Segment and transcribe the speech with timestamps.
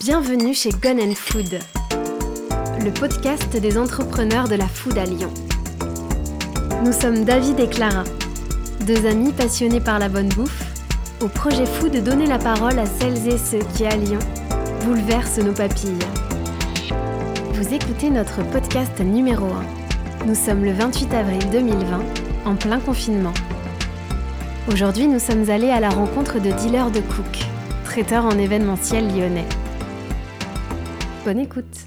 [0.00, 1.60] Bienvenue chez Gun Food,
[2.84, 5.32] le podcast des entrepreneurs de la food à Lyon.
[6.84, 8.02] Nous sommes David et Clara,
[8.86, 10.64] deux amis passionnés par la bonne bouffe,
[11.20, 14.18] au projet fou de donner la parole à celles et ceux qui, à Lyon,
[14.84, 15.92] bouleversent nos papilles.
[17.52, 20.26] Vous écoutez notre podcast numéro 1.
[20.26, 22.00] Nous sommes le 28 avril 2020,
[22.46, 23.34] en plein confinement.
[24.72, 27.46] Aujourd'hui, nous sommes allés à la rencontre de dealers de cook,
[27.84, 29.46] traiteurs en événementiel lyonnais.
[31.24, 31.86] Bonne écoute.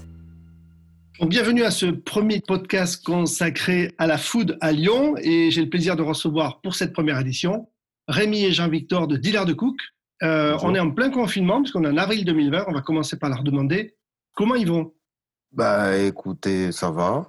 [1.20, 5.94] bienvenue à ce premier podcast consacré à la food à Lyon et j'ai le plaisir
[5.94, 7.68] de recevoir pour cette première édition
[8.08, 9.76] Rémi et Jean-Victor de Dealer de Cook.
[10.24, 12.64] Euh, on est en plein confinement puisqu'on est en avril 2020.
[12.66, 13.94] On va commencer par leur demander
[14.34, 14.92] comment ils vont.
[15.52, 17.28] Bah écoutez, ça va.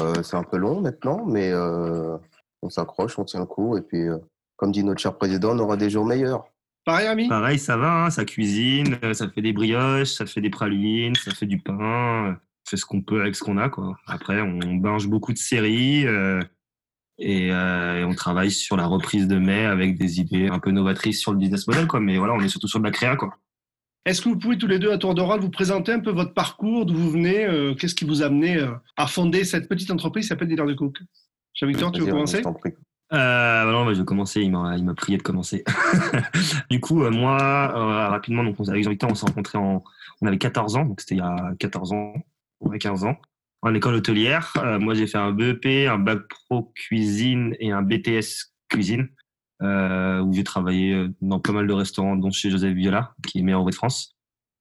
[0.00, 2.16] Euh, c'est un peu long maintenant, mais euh,
[2.62, 4.06] on s'accroche, on tient le coup et puis,
[4.56, 6.49] comme dit notre cher président, on aura des jours meilleurs.
[6.84, 7.28] Pareil, ami?
[7.28, 11.14] Pareil, ça va, hein, ça cuisine, euh, ça fait des brioches, ça fait des pralines,
[11.14, 12.34] ça fait du pain, on euh,
[12.68, 13.68] fait ce qu'on peut avec ce qu'on a.
[13.68, 13.96] Quoi.
[14.06, 16.40] Après, on binge beaucoup de séries euh,
[17.18, 21.32] et, on travaille sur la reprise de mai avec des idées un peu novatrices sur
[21.32, 21.86] le business model.
[21.86, 22.00] Quoi.
[22.00, 23.16] Mais voilà, on est surtout sur de la créa.
[23.16, 23.36] Quoi.
[24.06, 26.10] Est-ce que vous pouvez tous les deux à tour de rôle vous présenter un peu
[26.10, 30.24] votre parcours, d'où vous venez, qu'est-ce qui vous a amené à fonder cette petite entreprise
[30.24, 30.96] qui s'appelle Dealer de Cook?
[31.54, 32.42] Jean-Victor, tu veux commencer?
[33.12, 34.40] Euh, bah non, je vais commencer.
[34.42, 35.64] Il m'a, il m'a prié de commencer.
[36.70, 39.82] du coup, euh, moi, euh, rapidement, donc, avec Jean-Victor, on s'est rencontrés en,
[40.20, 42.14] on avait 14 ans, donc c'était il y a 14 ans,
[42.60, 43.16] ou 15 ans,
[43.62, 44.52] en école hôtelière.
[44.58, 49.08] Euh, moi, j'ai fait un BEP, un bac pro cuisine et un BTS cuisine,
[49.62, 53.42] euh, où j'ai travaillé dans pas mal de restaurants, dont chez Joseph Viola, qui est
[53.42, 54.16] meilleur de France.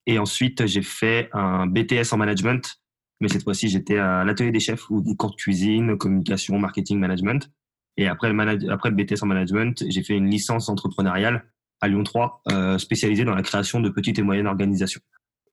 [0.07, 2.79] Et ensuite, j'ai fait un BTS en management,
[3.19, 7.47] mais cette fois-ci, j'étais à l'atelier des chefs, ou cours de cuisine, communication, marketing, management.
[7.99, 11.43] Et après le, après le BTS en management, j'ai fait une licence entrepreneuriale
[11.81, 15.01] à Lyon 3, euh, spécialisée dans la création de petites et moyennes organisations.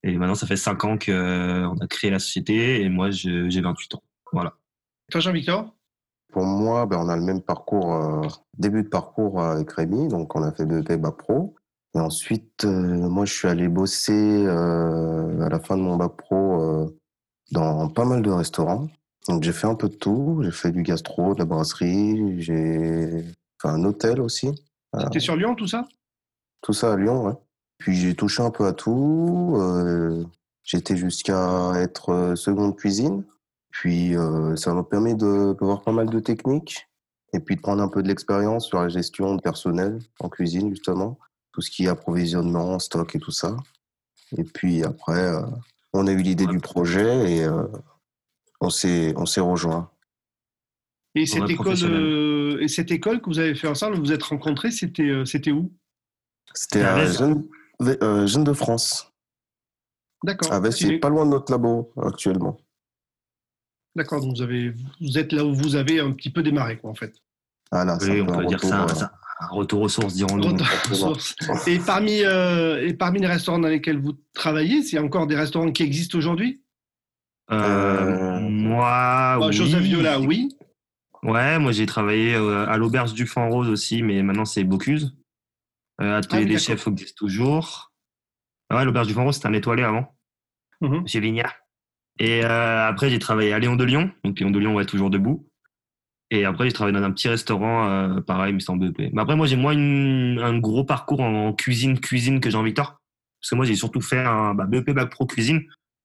[0.05, 3.61] Et maintenant, ça fait 5 ans qu'on euh, a créé la société et moi, j'ai
[3.61, 4.03] 28 ans.
[4.33, 4.55] Voilà.
[5.11, 5.75] Toi, Jean-Victor?
[6.33, 10.07] Pour moi, ben, on a le même parcours, euh, début de parcours avec Rémi.
[10.07, 11.57] Donc, on a fait BEP Bac Pro.
[11.97, 16.95] Et ensuite, moi, je suis allé bosser à la fin de mon Bac Pro
[17.51, 18.87] dans pas mal de restaurants.
[19.29, 20.41] Donc j'ai fait un peu de tout.
[20.43, 23.25] J'ai fait du gastro, de la brasserie, j'ai
[23.61, 24.51] fait un hôtel aussi.
[24.99, 25.87] C'était sur Lyon tout ça?
[26.63, 27.35] Tout ça à Lyon, ouais.
[27.79, 29.55] Puis j'ai touché un peu à tout.
[29.57, 30.25] Euh,
[30.67, 33.25] J'étais jusqu'à être euh, seconde cuisine.
[33.71, 36.89] Puis euh, ça m'a permis de, voir pas mal de techniques
[37.33, 40.71] et puis de prendre un peu de l'expérience sur la gestion de personnel en cuisine
[40.71, 41.19] justement,
[41.53, 43.57] tout ce qui est approvisionnement, stock et tout ça.
[44.37, 45.43] Et puis après, euh,
[45.93, 47.47] on a eu l'idée du projet et
[48.61, 49.91] on s'est rejoint.
[51.17, 54.23] Et cette école euh, et cette école que vous avez fait ensemble, vous vous êtes
[54.23, 55.73] rencontrés, c'était euh, c'était où?
[56.53, 57.47] C'était à Jeune,
[57.81, 59.13] euh, Jeune, de France.
[60.23, 60.51] D'accord.
[60.53, 62.59] Ah ben, c'est pas loin de notre labo actuellement.
[63.95, 66.91] D'accord, donc vous avez vous êtes là où vous avez un petit peu démarré quoi
[66.91, 67.15] en fait.
[67.71, 68.87] Ah là, oui, on peut dire ça,
[69.41, 70.59] un retour aux sources, dirons-nous.
[71.67, 75.83] Et parmi et parmi les restaurants dans lesquels vous travaillez, c'est encore des restaurants qui
[75.83, 76.61] existent aujourd'hui?
[76.61, 76.66] euh, euh,
[77.49, 79.53] moi, bah, oui.
[79.53, 80.49] Joseph Viola, oui.
[81.23, 85.17] Ouais, moi j'ai travaillé euh, à l'auberge du Fan Rose aussi, mais maintenant c'est Bocuse.
[86.01, 87.93] Euh, Atelier ah des chefs existe toujours.
[88.73, 90.15] ouais, l'auberge du Fan Rose, c'était un étoilé avant,
[90.81, 91.07] mmh.
[91.07, 91.55] chez Vignard.
[92.19, 94.11] Et euh, après, j'ai travaillé à Léon de Lyon.
[94.25, 95.49] Donc Léon de Lyon, ouais, toujours debout.
[96.31, 99.13] Et après, j'ai travaillé dans un petit restaurant, euh, pareil, mais sans BEP.
[99.13, 103.01] Mais après, moi, j'ai moins un gros parcours en cuisine, cuisine que Jean-Victor.
[103.41, 105.63] Parce que moi, j'ai surtout fait un bah, BEP Bac Pro Cuisine,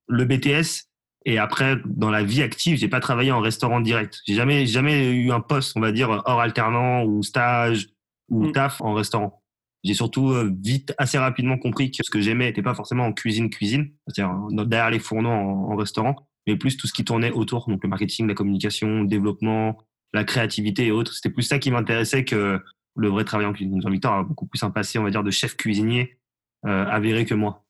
[0.08, 0.91] le BTS
[1.26, 4.20] et après, dans la vie active, j'ai pas travaillé en restaurant direct.
[4.28, 7.90] J'ai jamais, jamais eu un poste, on va dire, hors alternant ou stage
[8.30, 8.52] ou mm.
[8.54, 9.44] taf en restaurant.
[9.84, 13.14] J'ai surtout euh, vite, assez rapidement compris que ce que j'aimais n'était pas forcément en
[13.14, 16.16] cuisine, cuisine, c'est-à-dire euh, derrière les fourneaux en, restaurant,
[16.48, 19.78] mais plus tout ce qui tournait autour, donc le marketing, la communication, le développement,
[20.14, 21.14] la créativité et autres.
[21.14, 22.60] C'était plus ça qui m'intéressait que
[22.96, 23.82] le vrai travail en cuisine.
[23.82, 26.18] Jean-Victor a beaucoup plus un passé, on va dire, de chef cuisinier
[26.66, 27.66] euh, avéré que moi.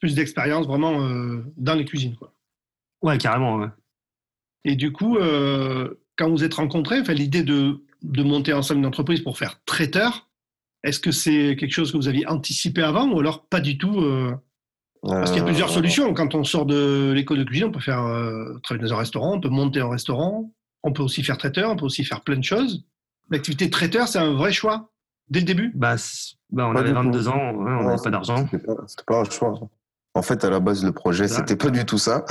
[0.00, 2.32] Plus d'expérience vraiment euh, dans les cuisines, quoi.
[3.02, 3.66] Ouais, carrément.
[4.64, 8.86] Et du coup, euh, quand vous êtes rencontrés, enfin, l'idée de, de monter ensemble une
[8.86, 10.28] entreprise pour faire traiteur,
[10.82, 14.00] est-ce que c'est quelque chose que vous aviez anticipé avant ou alors pas du tout
[14.00, 14.34] euh,
[15.02, 16.12] Parce qu'il y a plusieurs euh, solutions.
[16.14, 18.04] Quand on sort de l'école de cuisine, on peut faire
[18.62, 20.52] travailler dans un restaurant, on peut monter un restaurant,
[20.82, 22.84] on peut aussi faire traiteur, on peut aussi faire plein de choses.
[23.30, 24.90] L'activité traiteur, c'est un vrai choix
[25.30, 25.72] dès le début?
[25.74, 25.96] Bah,
[26.50, 28.46] bah on avait 22 ans, on n'avait pas d'argent.
[28.50, 28.74] C'était pas,
[29.06, 29.60] pas, un choix.
[30.14, 32.24] En fait, à la base, le projet, c'était pas du tout ça.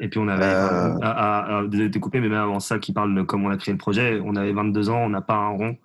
[0.00, 0.98] Et puis on avait, euh...
[1.02, 3.56] à, à, désolé de couper, mais même avant ça, qui parle de comment on a
[3.56, 5.76] créé le projet, on avait 22 ans, on n'a pas un rond.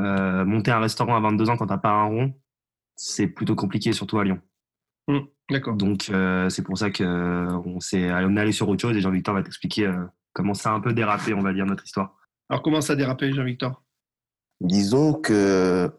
[0.00, 2.34] Euh, monter un restaurant à 22 ans quand t'as pas un rond,
[2.96, 4.40] c'est plutôt compliqué, surtout à Lyon.
[5.08, 5.18] Mmh,
[5.50, 5.76] d'accord.
[5.76, 6.10] Donc,
[6.48, 9.94] c'est pour ça qu'on est, on est allé sur autre chose et Jean-Victor va t'expliquer
[10.32, 12.16] comment ça a un peu dérapé, on va dire, notre histoire.
[12.48, 13.82] Alors, comment ça a dérapé, Jean-Victor?
[14.60, 15.90] Disons que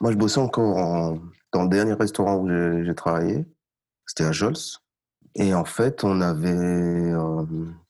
[0.00, 1.18] moi, je bossais encore
[1.52, 3.44] dans le dernier restaurant où j'ai travaillé.
[4.06, 4.54] C'était à Jols.
[5.36, 7.44] Et en fait, on avait, euh,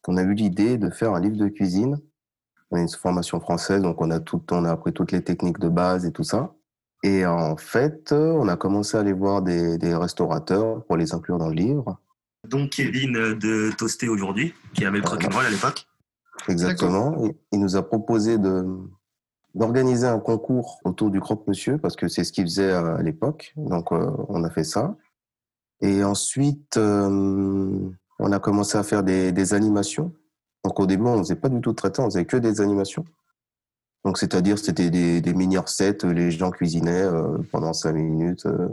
[0.09, 2.01] on a eu l'idée de faire un livre de cuisine.
[2.71, 5.59] On a une formation française, donc on a tout, on a appris toutes les techniques
[5.59, 6.55] de base et tout ça.
[7.03, 11.49] Et en fait, on a commencé à aller voir des, restaurateurs pour les inclure dans
[11.49, 11.99] le livre.
[12.49, 15.87] Donc Kevin de Toasté aujourd'hui, qui avait le rock'n'roll à l'époque.
[16.49, 17.15] Exactement.
[17.53, 18.67] Il nous a proposé de
[19.55, 23.53] d'organiser un concours autour du croque-monsieur parce que c'est ce qu'il faisait à l'époque.
[23.57, 24.97] Donc euh, on a fait ça.
[25.85, 30.15] Et ensuite, euh, on a commencé à faire des, animations.
[30.65, 33.05] Donc au début, on faisait pas du tout de traitement, on faisait que des animations.
[34.03, 38.47] Donc c'est-à-dire, c'était des, mini recettes, les gens cuisinaient euh, pendant cinq minutes.
[38.47, 38.69] Euh,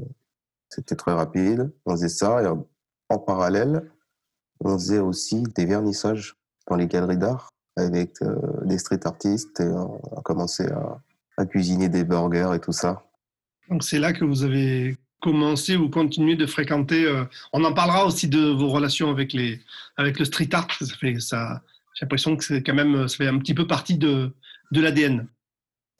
[0.69, 1.69] c'était très rapide.
[1.85, 2.43] On faisait ça.
[2.43, 2.47] Et
[3.09, 3.91] en parallèle,
[4.61, 6.37] on faisait aussi des vernissages
[6.69, 8.19] dans les galeries d'art avec
[8.63, 10.65] des street artistes et on a commencé
[11.35, 13.03] à cuisiner des burgers et tout ça.
[13.69, 17.23] Donc c'est là que vous avez commencer ou continuer de fréquenter euh,
[17.53, 19.61] On en parlera aussi de vos relations avec, les,
[19.95, 20.67] avec le street art.
[20.79, 21.61] Ça fait, ça,
[21.93, 24.31] j'ai l'impression que c'est quand même, ça fait un petit peu partie de,
[24.71, 25.27] de l'ADN,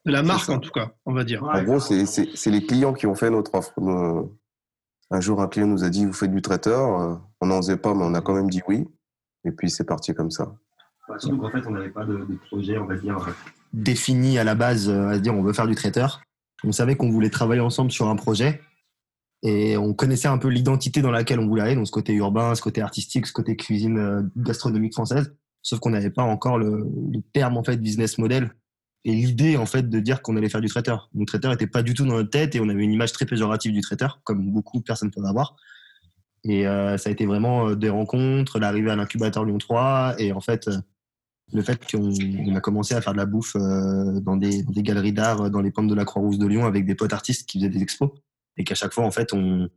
[0.06, 1.44] de la marque en tout cas, on va dire.
[1.44, 3.74] En gros, c'est, c'est, les clients qui ont fait notre offre.
[5.14, 7.78] Un jour, un client nous a dit Vous faites du traiteur euh, On n'en faisait
[7.78, 8.88] pas, mais on a quand même dit oui.
[9.44, 10.54] Et puis, c'est parti comme ça.
[11.10, 11.18] en
[11.50, 13.18] fait, on n'avait pas de, projet, on va dire,
[13.74, 16.22] défini à la base, euh, à dire on veut faire du traiteur.
[16.64, 18.62] On savait qu'on voulait travailler ensemble sur un projet
[19.44, 22.54] et on connaissait un peu l'identité dans laquelle on voulait aller, donc ce côté urbain,
[22.54, 25.36] ce côté artistique, ce côté cuisine euh, gastronomique française.
[25.64, 26.88] Sauf qu'on n'avait pas encore le,
[27.34, 28.52] terme en fait business model
[29.04, 31.10] et l'idée en fait de dire qu'on allait faire du traiteur.
[31.16, 33.26] Le traiteur était pas du tout dans notre tête et on avait une image très
[33.26, 35.56] péjorative du traiteur, comme beaucoup de personnes peuvent avoir.
[36.44, 40.34] Et euh, ça a été vraiment euh, des rencontres, l'arrivée à l'incubateur Lyon 3 et
[40.34, 40.70] en fait
[41.54, 45.50] le fait qu'on a commencé à faire de la bouffe dans des, des galeries d'art
[45.50, 47.82] dans les pentes de la Croix-Rouge de Lyon avec des potes artistes qui faisaient des
[47.82, 48.12] expos
[48.62, 49.70] et qu'à chaque fois, en fait, on,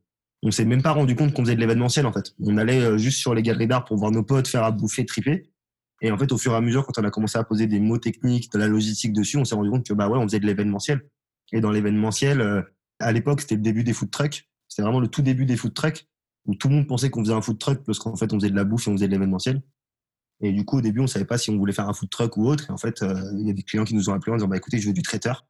[0.42, 2.34] on s'est même pas rendu compte qu'on faisait de l'événementiel en fait.
[2.40, 5.06] On allait euh, juste sur les galeries d'art pour voir nos potes faire à bouffer,
[5.06, 5.50] triper.
[6.02, 7.80] Et en fait, au fur et à mesure, quand on a commencé à poser des
[7.80, 10.40] mots techniques, de la logistique dessus, on s'est rendu compte que bah ouais, on faisait
[10.40, 11.08] de l'événementiel.
[11.52, 12.62] Et dans l'événementiel, euh,
[12.98, 14.46] à l'époque, c'était le début des food trucks.
[14.68, 16.06] C'était vraiment le tout début des food trucks
[16.46, 18.50] où tout le monde pensait qu'on faisait un food truck parce qu'en fait, on faisait
[18.50, 19.62] de la bouffe et on faisait de l'événementiel.
[20.42, 22.36] Et du coup, au début, on savait pas si on voulait faire un food truck
[22.36, 22.68] ou autre.
[22.68, 24.48] Et en fait, euh, il y a des clients qui nous ont appelés en disant
[24.48, 25.46] bah écoutez, je veux du traiteur.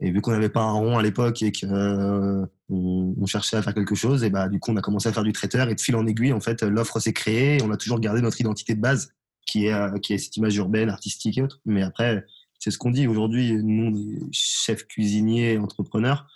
[0.00, 3.62] Et vu qu'on n'avait pas un rond à l'époque et qu'on euh, on cherchait à
[3.62, 5.74] faire quelque chose, et bah du coup on a commencé à faire du traiteur et
[5.74, 7.56] de fil en aiguille en fait l'offre s'est créée.
[7.56, 9.14] Et on a toujours gardé notre identité de base
[9.46, 11.60] qui est euh, qui est cette image urbaine, artistique et autres.
[11.64, 12.26] Mais après
[12.58, 13.52] c'est ce qu'on dit aujourd'hui.
[13.62, 16.26] Nous on est chef cuisinier, entrepreneur,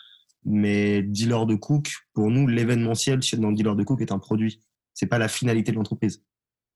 [0.47, 4.61] mais dealer de cook pour nous l'événementiel dans le dealer de cook est un produit.
[4.95, 6.23] C'est pas la finalité de l'entreprise.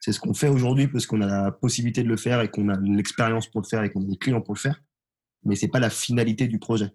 [0.00, 2.68] C'est ce qu'on fait aujourd'hui parce qu'on a la possibilité de le faire et qu'on
[2.68, 4.82] a l'expérience pour le faire et qu'on a des clients pour le faire
[5.44, 6.92] mais c'est pas la finalité du projet.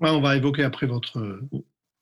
[0.00, 1.40] Ouais, on va évoquer après votre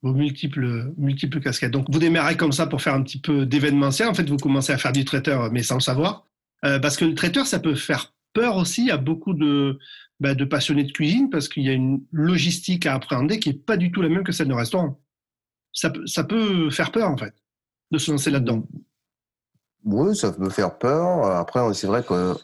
[0.01, 1.71] vos multiples multiples casquettes.
[1.71, 4.07] Donc vous démarrez comme ça pour faire un petit peu d'événementiel.
[4.07, 6.27] En fait, vous commencez à faire du traiteur, mais sans le savoir,
[6.63, 9.79] euh, parce que le traiteur, ça peut faire peur aussi à beaucoup de
[10.19, 13.65] bah, de passionnés de cuisine, parce qu'il y a une logistique à appréhender qui est
[13.65, 14.99] pas du tout la même que celle d'un restaurant.
[15.73, 17.33] Ça, ça peut faire peur en fait
[17.91, 18.63] de se lancer là-dedans.
[19.83, 21.25] Oui, ça peut faire peur.
[21.25, 22.35] Après, c'est vrai qu'au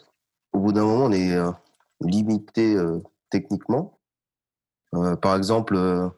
[0.52, 1.50] bout d'un moment, on est euh,
[2.00, 2.98] limité euh,
[3.32, 3.98] techniquement.
[4.94, 6.08] Euh, par exemple, euh,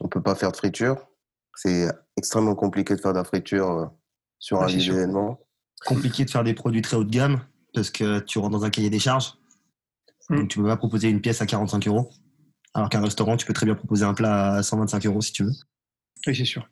[0.00, 0.96] on peut pas faire de friture.
[1.56, 3.86] C'est extrêmement compliqué de faire de la friture euh,
[4.38, 5.40] sur un événement.
[5.84, 7.40] Compliqué de faire des produits très haut de gamme
[7.74, 9.34] parce que tu rentres dans un cahier des charges.
[10.28, 10.38] Hmm.
[10.38, 12.10] Donc, tu peux pas proposer une pièce à 45 euros.
[12.72, 15.44] Alors qu'un restaurant, tu peux très bien proposer un plat à 125 euros si tu
[15.44, 15.52] veux.
[16.26, 16.68] Oui, c'est sûr.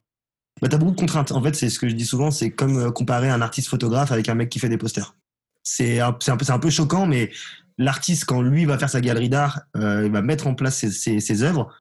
[0.63, 1.33] Bah, tu as beaucoup de contraintes.
[1.33, 4.29] En fait, c'est ce que je dis souvent, c'est comme comparer un artiste photographe avec
[4.29, 5.17] un mec qui fait des posters.
[5.65, 7.31] C'est un, un, peu, un peu choquant, mais
[7.79, 11.21] l'artiste, quand lui va faire sa galerie d'art, euh, il va mettre en place ses,
[11.21, 11.73] ses, œuvres.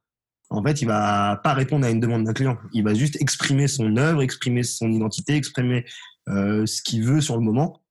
[0.49, 2.57] En fait, il va pas répondre à une demande d'un client.
[2.71, 5.85] Il va juste exprimer son œuvre, exprimer son identité, exprimer
[6.29, 7.81] euh, ce qu'il veut sur le moment.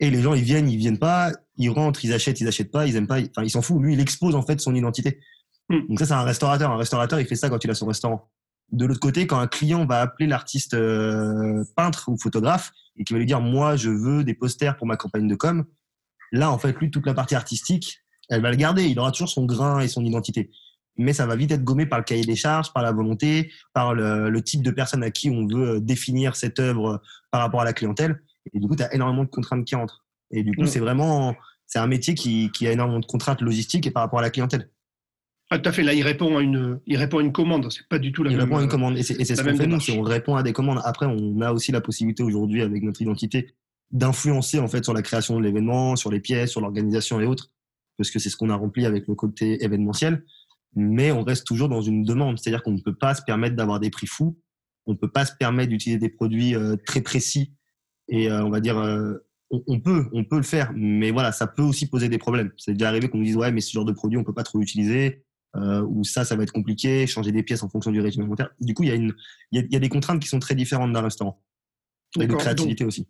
[0.00, 2.86] Et les gens, ils viennent, ils viennent pas, ils rentrent, ils achètent, ils achètent pas,
[2.86, 3.18] ils aiment pas.
[3.18, 3.82] Enfin, ils s'en foutent.
[3.82, 5.18] Lui, il expose en fait son identité.
[5.68, 5.86] Hmm.
[5.88, 6.70] Donc ça, c'est un restaurateur.
[6.70, 8.30] Un restaurateur, il fait ça quand il a son restaurant.
[8.70, 13.12] De l'autre côté, quand un client va appeler l'artiste euh, peintre ou photographe et qui
[13.12, 15.64] va lui dire, moi, je veux des posters pour ma campagne de com,
[16.32, 18.84] Là, en fait, lui, toute la partie artistique, elle va le garder.
[18.84, 20.50] Il aura toujours son grain et son identité.
[20.96, 23.94] Mais ça va vite être gommé par le cahier des charges, par la volonté, par
[23.94, 26.96] le, type de personne à qui on veut euh, définir cette œuvre euh,
[27.30, 28.20] par rapport à la clientèle.
[28.52, 30.04] Et du coup, tu as énormément de contraintes qui entrent.
[30.30, 30.66] Et du coup, mm.
[30.66, 34.22] c'est vraiment, c'est un métier qui, a énormément de contraintes logistiques et par rapport à
[34.22, 34.68] la clientèle.
[35.50, 35.82] Ah, tout à fait.
[35.82, 37.70] Là, il répond à une, il répond à une commande.
[37.70, 38.40] C'est pas du tout la il même.
[38.40, 38.98] Il répond à une commande.
[38.98, 39.78] Et c'est ce qu'on fait nous.
[39.96, 40.80] On répond à des commandes.
[40.84, 43.54] Après, on a aussi la possibilité aujourd'hui, avec notre identité,
[43.90, 47.50] d'influencer en fait sur la création de l'événement, sur les pièces, sur l'organisation et autres,
[47.96, 50.24] parce que c'est ce qu'on a rempli avec le côté événementiel.
[50.74, 53.80] Mais on reste toujours dans une demande, c'est-à-dire qu'on ne peut pas se permettre d'avoir
[53.80, 54.38] des prix fous,
[54.86, 57.54] on ne peut pas se permettre d'utiliser des produits euh, très précis
[58.08, 59.14] et euh, on va dire euh,
[59.50, 62.52] on, peut, on peut le faire, mais voilà, ça peut aussi poser des problèmes.
[62.58, 64.42] C'est déjà arrivé qu'on nous dise ouais, mais ce genre de produit on peut pas
[64.42, 65.24] trop l'utiliser.
[65.56, 68.50] ou ça, ça va être compliqué, changer des pièces en fonction du régime alimentaire.
[68.60, 69.14] Du coup, il y, a une,
[69.52, 71.42] il y a des contraintes qui sont très différentes d'un restaurant.
[72.20, 73.08] Et de créativité aussi.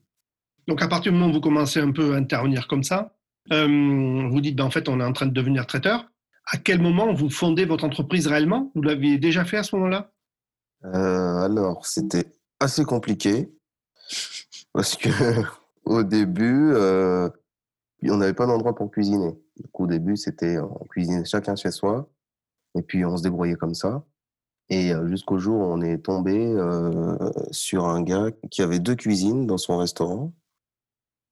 [0.68, 3.14] Donc, à partir du moment où vous commencez un peu à intervenir comme ça,
[3.52, 6.06] euh, vous dites, ben, en fait, on est en train de devenir traiteur.
[6.44, 8.70] À quel moment vous fondez votre entreprise réellement?
[8.74, 10.12] Vous l'aviez déjà fait à ce moment-là?
[10.84, 12.26] Euh, Alors, c'était
[12.60, 13.50] assez compliqué
[14.74, 15.08] parce que
[15.86, 17.30] au début, euh,
[18.02, 19.32] on n'avait pas d'endroit pour cuisiner.
[19.72, 22.10] au début, c'était on cuisinait chacun chez soi
[22.76, 24.04] et puis on se débrouillait comme ça.
[24.68, 26.54] Et jusqu'au jour où on est tombé
[27.52, 30.34] sur un gars qui avait deux cuisines dans son restaurant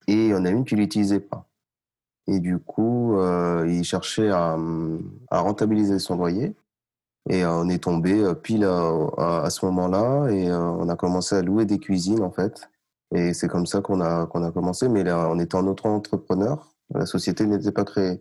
[0.06, 1.46] et il y en a une qu'il n'utilisait pas.
[2.28, 4.56] Et du coup, euh, il cherchait à,
[5.30, 6.54] à, rentabiliser son loyer.
[7.28, 10.96] Et euh, on est tombé euh, pile à, à, ce moment-là et euh, on a
[10.96, 12.68] commencé à louer des cuisines en fait.
[13.14, 14.88] Et c'est comme ça qu'on a, qu'on a commencé.
[14.88, 16.72] Mais là, on était en auto-entrepreneur.
[16.94, 18.20] La société n'était pas créée.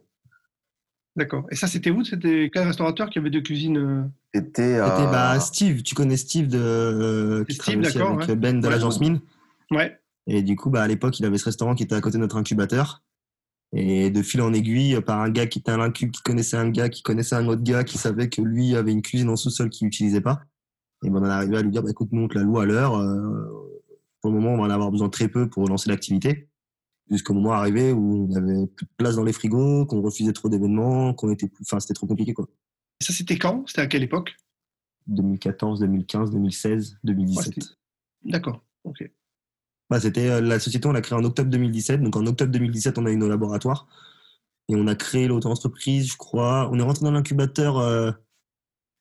[1.15, 1.45] D'accord.
[1.49, 2.03] Et ça, c'était où?
[2.03, 5.81] C'était quel restaurateur qui avait deux cuisines C'était bah, Steve.
[5.81, 9.21] Tu connais Steve de qui Steve, avec Ben de l'agence Mine.
[9.71, 9.97] Ouais.
[10.27, 12.21] Et du coup, bah, à l'époque, il avait ce restaurant qui était à côté de
[12.21, 13.03] notre incubateur.
[13.73, 16.69] Et de fil en aiguille, par un gars qui était un incub, qui connaissait un
[16.69, 19.69] gars, qui connaissait un autre gars, qui savait que lui avait une cuisine en sous-sol
[19.69, 20.41] qu'il n'utilisait pas.
[21.03, 22.59] Et ben, on est arrivé à lui dire, bah, écoute, nous, on te la loue
[22.59, 22.95] à l'heure.
[22.95, 23.81] Euh,
[24.21, 26.49] pour le moment, on va en avoir besoin très peu pour lancer l'activité.
[27.11, 30.49] Jusqu'au moment arrivé où on avait plus de place dans les frigos, qu'on refusait trop
[30.49, 32.47] d'événements, qu'on était enfin, c'était trop compliqué, quoi.
[32.99, 33.67] ça, c'était quand?
[33.67, 34.35] C'était à quelle époque?
[35.07, 37.77] 2014, 2015, 2016, 2017.
[38.23, 38.63] D'accord.
[38.83, 39.07] Ok.
[39.89, 42.01] Bah, c'était euh, la société, on l'a créée en octobre 2017.
[42.01, 43.87] Donc en octobre 2017, on a eu nos laboratoires
[44.69, 46.69] et on a créé l'auto-entreprise, je crois.
[46.71, 48.11] On est rentré dans l'incubateur euh,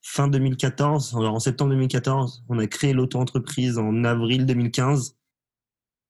[0.03, 2.45] fin 2014, en septembre 2014.
[2.49, 5.17] On a créé l'auto-entreprise en avril 2015.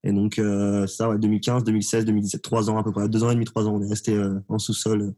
[0.06, 3.30] Et donc euh, ça, ouais, 2015, 2016, 2017, trois ans à peu près, deux ans
[3.30, 3.76] et demi, trois ans.
[3.76, 5.14] On est resté en sous-sol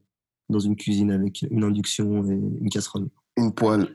[0.48, 3.08] dans une cuisine avec une induction et une casserole.
[3.36, 3.88] Une poêle.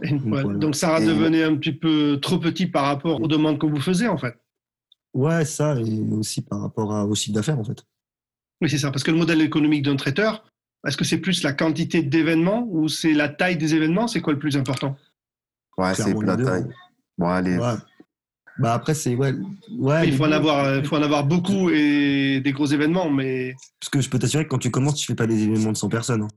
[0.00, 0.58] Une poêle.
[0.58, 3.80] Donc ça a devenu un petit peu trop petit par rapport aux demandes que vous
[3.80, 4.39] faisiez en fait.
[5.12, 7.84] Ouais, ça, et aussi par rapport à, au chiffre d'affaires, en fait.
[8.60, 8.90] Oui, c'est ça.
[8.90, 10.44] Parce que le modèle économique d'un traiteur,
[10.86, 14.06] est-ce que c'est plus la quantité d'événements ou c'est la taille des événements?
[14.06, 14.96] C'est quoi le plus important?
[15.76, 16.66] Ouais, c'est la taille.
[17.18, 17.58] Bon, allez.
[18.58, 19.14] Bah après, c'est.
[19.14, 19.32] Ouais,
[19.78, 23.54] ouais, il faut en, avoir, il faut en avoir beaucoup et des gros événements, mais.
[23.80, 25.76] Parce que je peux t'assurer que quand tu commences, tu fais pas des événements de
[25.78, 26.22] 100 personnes.
[26.22, 26.28] Hein.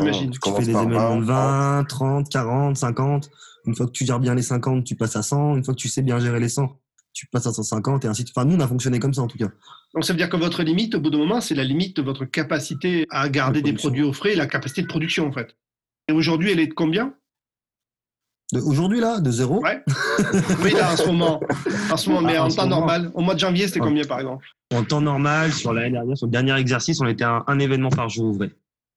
[0.00, 0.30] Imagine.
[0.30, 3.30] Tu, fais des événements de 20, 30, 40, 50.
[3.66, 5.56] Une fois que tu gères bien les 50, tu passes à 100.
[5.56, 6.74] Une fois que tu sais bien gérer les 100,
[7.16, 8.36] tu passes à 150 et ainsi de suite.
[8.36, 9.48] Enfin, nous, on a fonctionné comme ça en tout cas.
[9.94, 12.02] Donc, ça veut dire que votre limite, au bout d'un moment, c'est la limite de
[12.02, 15.56] votre capacité à garder des produits au frais, la capacité de production en fait.
[16.08, 17.14] Et aujourd'hui, elle est de combien?
[18.52, 19.82] Aujourd'hui, là, de zéro Ouais.
[20.62, 21.40] oui, là, en ce moment.
[21.90, 23.10] En ce moment, mais en, temps normal.
[23.14, 24.46] Au mois de janvier, c'était combien par exemple?
[24.74, 27.88] En temps normal, sur l'année dernière, sur le dernier exercice, on était à un, événement
[27.88, 28.52] par jour ouvré.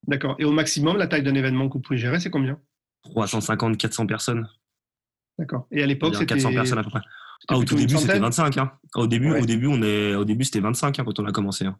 [0.07, 0.35] D'accord.
[0.39, 2.59] Et au maximum, la taille d'un événement que vous pouvez gérer, c'est combien?
[3.05, 4.49] 350, 400 personnes.
[5.37, 5.67] D'accord.
[5.71, 7.01] Et à l'époque, c'était 400 personnes à peu près.
[7.47, 8.57] Ah, au tout début, c'était 25.
[8.57, 8.71] Hein.
[8.95, 11.65] Au début, au début, on est, au début, c'était 25 hein, quand on a commencé.
[11.65, 11.77] Hein.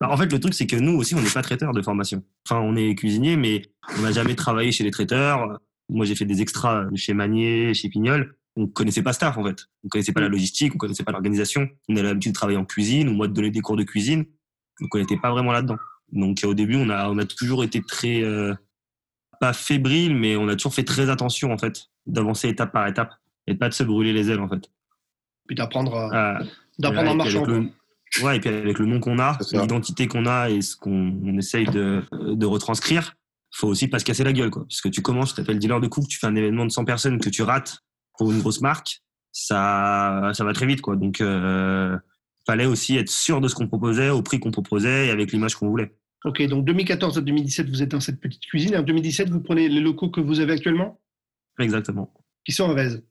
[0.00, 2.22] en fait, le truc, c'est que nous aussi, on n'est pas traiteur de formation.
[2.46, 3.62] Enfin, on est cuisinier, mais
[3.98, 5.60] on n'a jamais travaillé chez les traiteurs.
[5.88, 8.36] Moi, j'ai fait des extras chez Manier, chez Pignol.
[8.56, 9.66] On connaissait pas staff, en fait.
[9.84, 11.68] On connaissait pas la logistique, on connaissait pas l'organisation.
[11.88, 14.24] On avait l'habitude de travailler en cuisine, ou moi de donner des cours de cuisine.
[14.80, 15.78] Donc, on n'était pas vraiment là-dedans.
[16.12, 18.54] Donc, au début, on a, on a toujours été très, euh,
[19.40, 23.14] pas fébrile, mais on a toujours fait très attention, en fait, d'avancer étape par étape
[23.46, 24.68] et pas de se brûler les ailes, en fait
[25.48, 26.38] puis d'apprendre à,
[26.78, 27.44] d'apprendre en marchant.
[28.22, 31.66] ouais, et puis avec le nom qu'on a, l'identité qu'on a et ce qu'on essaye
[31.66, 33.14] de, de retranscrire,
[33.50, 34.62] faut aussi pas se casser la gueule, quoi.
[34.62, 36.84] Parce que tu commences, tu t'appelles dealer de coupe, tu fais un événement de 100
[36.84, 37.78] personnes que tu rates
[38.16, 39.00] pour une grosse marque,
[39.32, 40.96] ça, ça va très vite, quoi.
[40.96, 41.96] Donc, euh,
[42.46, 45.54] fallait aussi être sûr de ce qu'on proposait, au prix qu'on proposait et avec l'image
[45.56, 45.94] qu'on voulait.
[46.24, 48.74] Ok, donc 2014 à 2017, vous êtes dans cette petite cuisine.
[48.74, 51.00] Et en 2017, vous prenez les locaux que vous avez actuellement?
[51.58, 52.12] Exactement.
[52.44, 53.04] Qui sont en Vèze?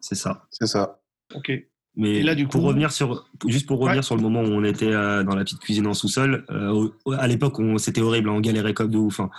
[0.00, 0.46] C'est ça.
[0.50, 1.00] C'est ça.
[1.34, 1.52] Ok.
[1.96, 4.64] Mais là, du coup, pour revenir sur, juste pour revenir sur le moment où on
[4.64, 8.74] était euh, dans la petite cuisine en sous-sol, euh, à l'époque, c'était horrible, on galérait
[8.74, 9.20] comme de ouf.
[9.20, 9.30] Hein.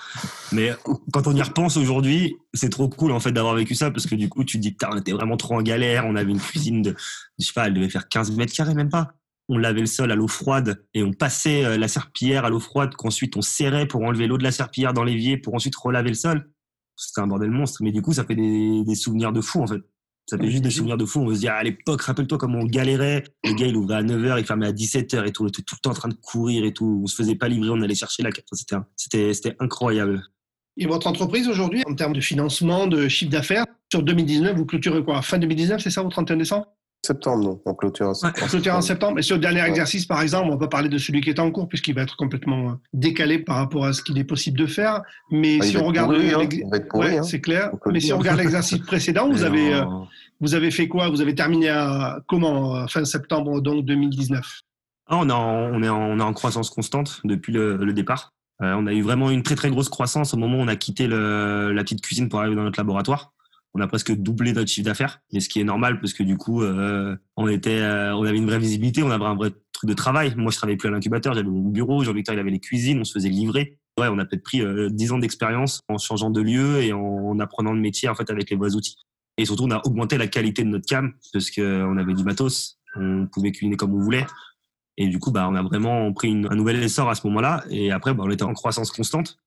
[0.54, 0.72] Mais
[1.12, 4.16] quand on y repense aujourd'hui, c'est trop cool en fait d'avoir vécu ça parce que
[4.16, 6.06] du coup, tu te dis, on était vraiment trop en galère.
[6.06, 6.96] On avait une cuisine de,
[7.40, 9.12] je sais pas, elle devait faire 15 mètres carrés, même pas.
[9.50, 12.62] On lavait le sol à l'eau froide et on passait euh, la serpillière à l'eau
[12.62, 16.10] froide qu'ensuite on serrait pour enlever l'eau de la serpillière dans l'évier pour ensuite relaver
[16.10, 16.50] le sol.
[16.96, 17.84] c'était un bordel monstre.
[17.84, 19.82] Mais du coup, ça fait des, des souvenirs de fou, en fait.
[20.28, 21.20] Ça fait juste des souvenirs de fou.
[21.20, 23.24] On se dit, à l'époque, rappelle-toi comment on galérait.
[23.44, 25.44] Les gars, il ouvrait à 9h, il fermait à 17h et tout.
[25.44, 27.02] On était tout le temps en train de courir et tout.
[27.04, 28.48] On se faisait pas livrer, on allait chercher la carte.
[28.96, 30.24] C'était, c'était incroyable.
[30.78, 35.04] Et votre entreprise aujourd'hui, en termes de financement, de chiffre d'affaires, sur 2019, vous clôturez
[35.04, 35.22] quoi?
[35.22, 36.68] Fin 2019, c'est ça, au 31 décembre?
[37.06, 37.62] Septembre, non.
[37.66, 38.78] On clôture en septembre.
[38.78, 39.20] en septembre.
[39.20, 41.52] Et sur le dernier exercice, par exemple, on va parler de celui qui est en
[41.52, 44.66] cours, puisqu'il va être complètement euh, décalé par rapport à ce qu'il est possible de
[44.66, 45.02] faire.
[45.32, 46.14] Mais si on regarde.
[46.14, 47.24] Hein.
[47.24, 47.72] c'est clair.
[47.92, 49.84] Mais si on regarde l'exercice précédent, vous avez, euh,
[50.42, 51.10] vous avez fait quoi?
[51.10, 54.62] Vous avez terminé à comment euh, Fin septembre, donc 2019
[55.08, 58.34] ah, on, est en, on, est on est en croissance constante depuis le, départ.
[58.60, 61.06] on a eu vraiment une très très grosse croissance au moment où on a quitté
[61.06, 63.35] le, la petite cuisine pour arriver dans notre laboratoire
[63.76, 66.38] on a presque doublé notre chiffre d'affaires, mais ce qui est normal parce que du
[66.38, 69.90] coup, euh, on était, euh, on avait une vraie visibilité, on avait un vrai truc
[69.90, 70.34] de travail.
[70.38, 73.04] Moi, je travaillais plus à l'incubateur, j'avais mon bureau, Jean-Victor il avait les cuisines, on
[73.04, 73.78] se faisait livrer.
[74.00, 77.38] Ouais, on a peut-être pris euh, 10 ans d'expérience en changeant de lieu et en,
[77.40, 78.96] apprenant le métier en fait avec les vrais outils.
[79.38, 82.80] Et surtout, on a augmenté la qualité de notre cam parce qu'on avait du matos,
[82.96, 84.26] on pouvait cuisiner comme on voulait.
[84.96, 87.66] Et du coup, bah, on a vraiment pris un nouvel essor à ce moment-là.
[87.70, 89.38] Et après, bah, on était en croissance constante.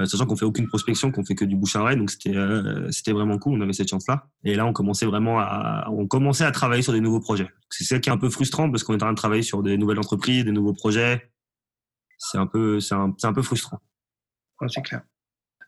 [0.00, 2.36] Euh, sachant qu'on fait aucune prospection, qu'on fait que du bouche à oreille, donc c'était
[2.36, 3.58] euh, c'était vraiment cool.
[3.58, 4.26] On avait cette chance-là.
[4.44, 7.48] Et là, on commençait vraiment à on commençait à travailler sur des nouveaux projets.
[7.70, 9.62] C'est ça qui est un peu frustrant parce qu'on est en train de travailler sur
[9.62, 11.30] des nouvelles entreprises, des nouveaux projets.
[12.18, 13.80] C'est un peu c'est un, un, peu frustrant.
[14.68, 15.02] c'est clair.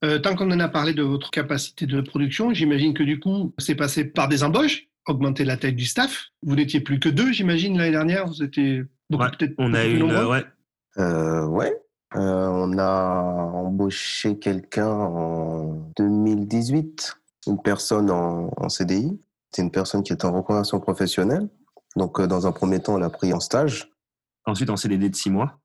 [0.04, 3.54] Euh, tant qu'on en a parlé de votre capacité de production, j'imagine que du coup,
[3.58, 6.28] c'est passé par des embauches, augmenter la taille du staff.
[6.42, 8.26] Vous n'étiez plus que deux, j'imagine, l'année dernière.
[8.26, 9.54] Vous étiez beaucoup peut-être.
[9.58, 10.44] On a eu une, ouais.
[10.96, 11.72] Euh, ouais,
[12.16, 13.22] euh, on a
[13.54, 19.20] embauché quelqu'un en 2018, une personne en, CDI.
[19.52, 21.48] C'est une personne qui est en reconversion professionnelle.
[21.96, 23.90] Donc, euh, dans un premier temps, on l'a pris en stage.
[24.46, 25.58] Ensuite, en CDD de six mois.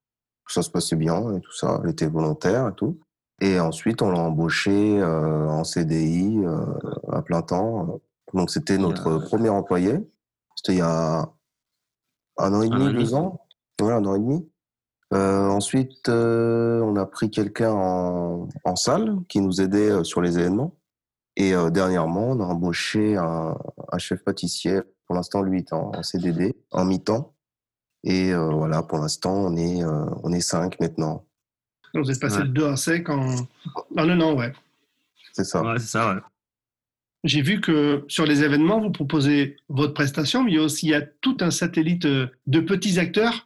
[0.48, 1.82] Ça se passait bien et tout ça.
[1.84, 3.00] Elle était volontaire et tout.
[3.42, 6.40] Et ensuite, on l'a embauché euh, en CDI
[7.12, 8.00] à plein temps.
[8.34, 9.98] Donc, c'était notre premier employé.
[10.56, 11.28] C'était il y a
[12.38, 13.42] un an et demi, deux ans.
[13.82, 14.48] Ouais, un an et demi.
[15.16, 20.38] Euh, ensuite, euh, on a pris quelqu'un en, salle qui nous aidait euh, sur les
[20.38, 20.76] événements.
[21.38, 23.58] Et dernièrement, on a embauché un,
[23.98, 24.80] chef pâtissier.
[25.06, 27.36] Pour l'instant, lui est en, CDD, en mi-temps.
[28.06, 31.26] Et voilà, pour l'instant, on est, on est cinq maintenant.
[31.94, 34.54] vous êtes passé de 2 à 5 en, en un an, ouais.
[35.34, 35.62] C'est ça.
[35.62, 36.22] Ouais, c'est ça, ouais.
[37.26, 40.86] J'ai vu que sur les événements, vous proposez votre prestation, mais il y a aussi
[40.86, 43.45] il y a tout un satellite de petits acteurs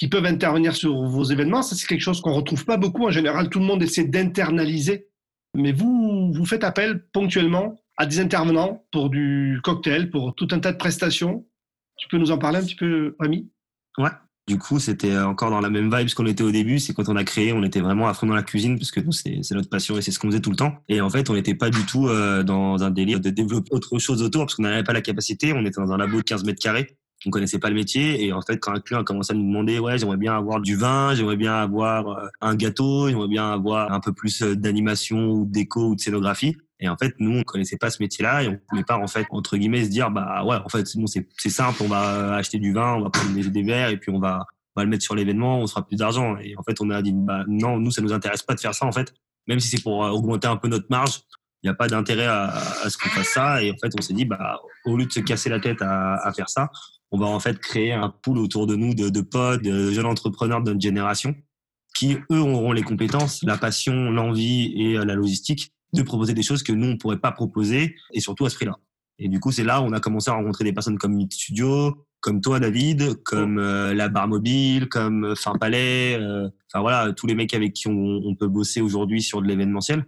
[0.00, 1.60] qui peuvent intervenir sur vos événements.
[1.60, 3.06] Ça, c'est quelque chose qu'on retrouve pas beaucoup.
[3.06, 5.08] En général, tout le monde essaie d'internaliser.
[5.54, 10.58] Mais vous, vous faites appel ponctuellement à des intervenants pour du cocktail, pour tout un
[10.58, 11.46] tas de prestations.
[11.98, 13.50] Tu peux nous en parler un petit peu, Rémi?
[13.98, 14.08] Ouais.
[14.48, 16.78] Du coup, c'était encore dans la même vibe qu'on était au début.
[16.78, 19.50] C'est quand on a créé, on était vraiment à dans la cuisine parce que c'est
[19.50, 20.82] notre passion et c'est ce qu'on faisait tout le temps.
[20.88, 23.98] Et en fait, on n'était pas du tout euh, dans un délire de développer autre
[23.98, 25.52] chose autour parce qu'on n'avait pas la capacité.
[25.52, 28.32] On était dans un labo de 15 mètres carrés on connaissait pas le métier et
[28.32, 30.76] en fait quand un client a commencé à nous demander ouais j'aimerais bien avoir du
[30.76, 35.30] vin j'aimerais bien avoir euh, un gâteau j'aimerais bien avoir un peu plus euh, d'animation
[35.30, 36.56] ou déco ou de scénographie.
[36.82, 39.06] Et en fait nous on connaissait pas ce métier là et on pouvait pas en
[39.06, 42.58] fait entre guillemets se dire bah ouais en fait bon, c'est simple on va acheter
[42.58, 45.02] du vin on va prendre des, verres et puis on va on va le mettre
[45.02, 46.38] sur l'événement on sera plus d'argent.
[46.38, 48.74] Et en fait on a dit bah non nous ça nous intéresse pas de faire
[48.74, 49.12] ça en fait.
[49.46, 51.20] Même si c'est pour euh, augmenter un peu notre marge
[51.62, 53.62] il n'y a pas d'intérêt à, à, ce qu'on fasse ça.
[53.62, 56.14] Et en fait, on s'est dit, bah, au lieu de se casser la tête à,
[56.14, 56.70] à faire ça,
[57.12, 60.06] on va en fait créer un pool autour de nous de, de potes, de jeunes
[60.06, 61.34] entrepreneurs de notre génération
[61.94, 66.42] qui, eux, auront les compétences, la passion, l'envie et euh, la logistique de proposer des
[66.42, 68.78] choses que nous, on pourrait pas proposer et surtout à ce prix-là.
[69.18, 71.32] Et du coup, c'est là où on a commencé à rencontrer des personnes comme Meet
[71.32, 76.16] Studio, comme toi, David, comme euh, la Bar Mobile, comme euh, Fin Palais,
[76.72, 80.06] enfin voilà, tous les mecs avec qui on, on peut bosser aujourd'hui sur de l'événementiel.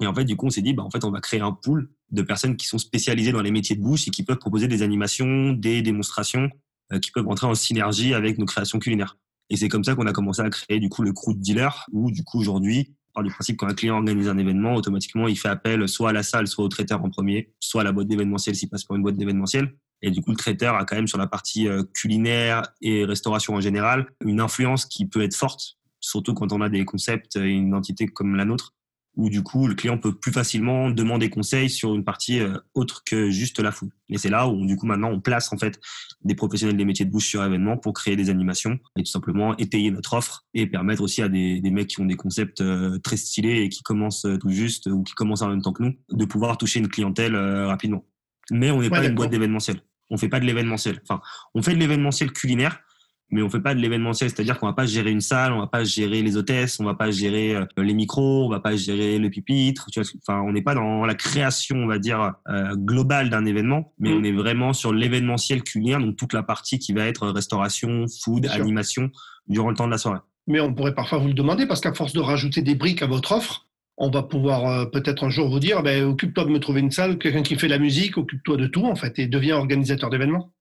[0.00, 1.52] Et en fait, du coup, on s'est dit, bah, en fait, on va créer un
[1.52, 4.68] pool de personnes qui sont spécialisées dans les métiers de bouche et qui peuvent proposer
[4.68, 6.50] des animations, des démonstrations,
[6.92, 9.18] euh, qui peuvent entrer en synergie avec nos créations culinaires.
[9.50, 11.86] Et c'est comme ça qu'on a commencé à créer, du coup, le crew de dealer,
[11.92, 15.38] où, du coup, aujourd'hui, par le principe, quand un client organise un événement, automatiquement, il
[15.38, 18.08] fait appel soit à la salle, soit au traiteur en premier, soit à la boîte
[18.08, 19.74] d'événementiel s'il passe par une boîte d'événementiel.
[20.02, 23.54] Et du coup, le traiteur a quand même sur la partie euh, culinaire et restauration
[23.54, 27.48] en général une influence qui peut être forte, surtout quand on a des concepts et
[27.48, 28.74] une entité comme la nôtre
[29.16, 33.02] où du coup le client peut plus facilement demander conseil sur une partie euh, autre
[33.04, 33.90] que juste la food.
[34.08, 35.80] Et c'est là où du coup maintenant on place en fait
[36.22, 39.56] des professionnels des métiers de bouche sur événement pour créer des animations et tout simplement
[39.56, 42.98] étayer notre offre et permettre aussi à des, des mecs qui ont des concepts euh,
[42.98, 45.94] très stylés et qui commencent tout juste ou qui commencent en même temps que nous
[46.12, 48.04] de pouvoir toucher une clientèle euh, rapidement.
[48.50, 49.80] Mais on n'est pas une boîte d'événementiel.
[50.10, 51.00] On fait pas de l'événementiel.
[51.02, 51.20] Enfin,
[51.54, 52.80] on fait de l'événementiel culinaire,
[53.30, 55.66] mais on fait pas de l'événementiel, c'est-à-dire qu'on va pas gérer une salle, on va
[55.66, 59.18] pas gérer les hôtesses, on va pas gérer euh, les micros, on va pas gérer
[59.18, 59.86] le pupitre.
[59.90, 63.44] Tu vois, enfin, on n'est pas dans la création, on va dire euh, globale d'un
[63.44, 64.18] événement, mais mm.
[64.18, 68.46] on est vraiment sur l'événementiel culinaire, donc toute la partie qui va être restauration, food,
[68.46, 69.10] animation
[69.48, 70.20] durant le temps de la soirée.
[70.46, 73.06] Mais on pourrait parfois vous le demander parce qu'à force de rajouter des briques à
[73.06, 73.66] votre offre,
[73.98, 76.90] on va pouvoir euh, peut-être un jour vous dire, ben, occupe-toi de me trouver une
[76.90, 80.52] salle, quelqu'un qui fait la musique, occupe-toi de tout en fait, et deviens organisateur d'événements.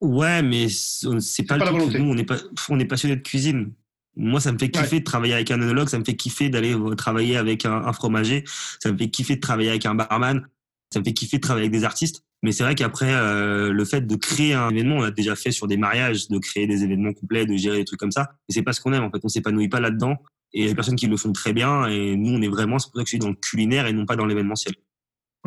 [0.00, 1.98] Ouais, mais c'est pas, pas le truc.
[1.98, 2.36] Nous, on est, pas,
[2.68, 3.72] on est passionné de cuisine.
[4.16, 6.74] Moi, ça me fait kiffer de travailler avec un œnologue, ça me fait kiffer d'aller
[6.74, 8.42] euh, travailler avec un, fromager,
[8.80, 10.44] ça me fait kiffer de travailler avec un barman,
[10.92, 12.24] ça me fait kiffer de travailler avec des artistes.
[12.42, 15.50] Mais c'est vrai qu'après, euh, le fait de créer un événement, on a déjà fait
[15.52, 18.30] sur des mariages, de créer des événements complets, de gérer des trucs comme ça.
[18.48, 19.20] Et c'est pas ce qu'on aime, en fait.
[19.22, 20.16] On s'épanouit pas là-dedans.
[20.52, 21.86] Et il y a des personnes qui le font très bien.
[21.88, 23.92] Et nous, on est vraiment, c'est pour ça que je suis dans le culinaire et
[23.92, 24.74] non pas dans l'événementiel.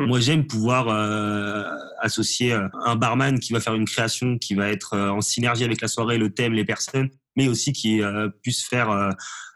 [0.02, 0.08] Mmh.
[0.08, 1.62] Moi, j'aime pouvoir euh,
[2.00, 5.64] associer euh, un barman qui va faire une création qui va être euh, en synergie
[5.64, 8.02] avec la soirée, le thème, les personnes, mais aussi qui
[8.42, 8.90] puisse faire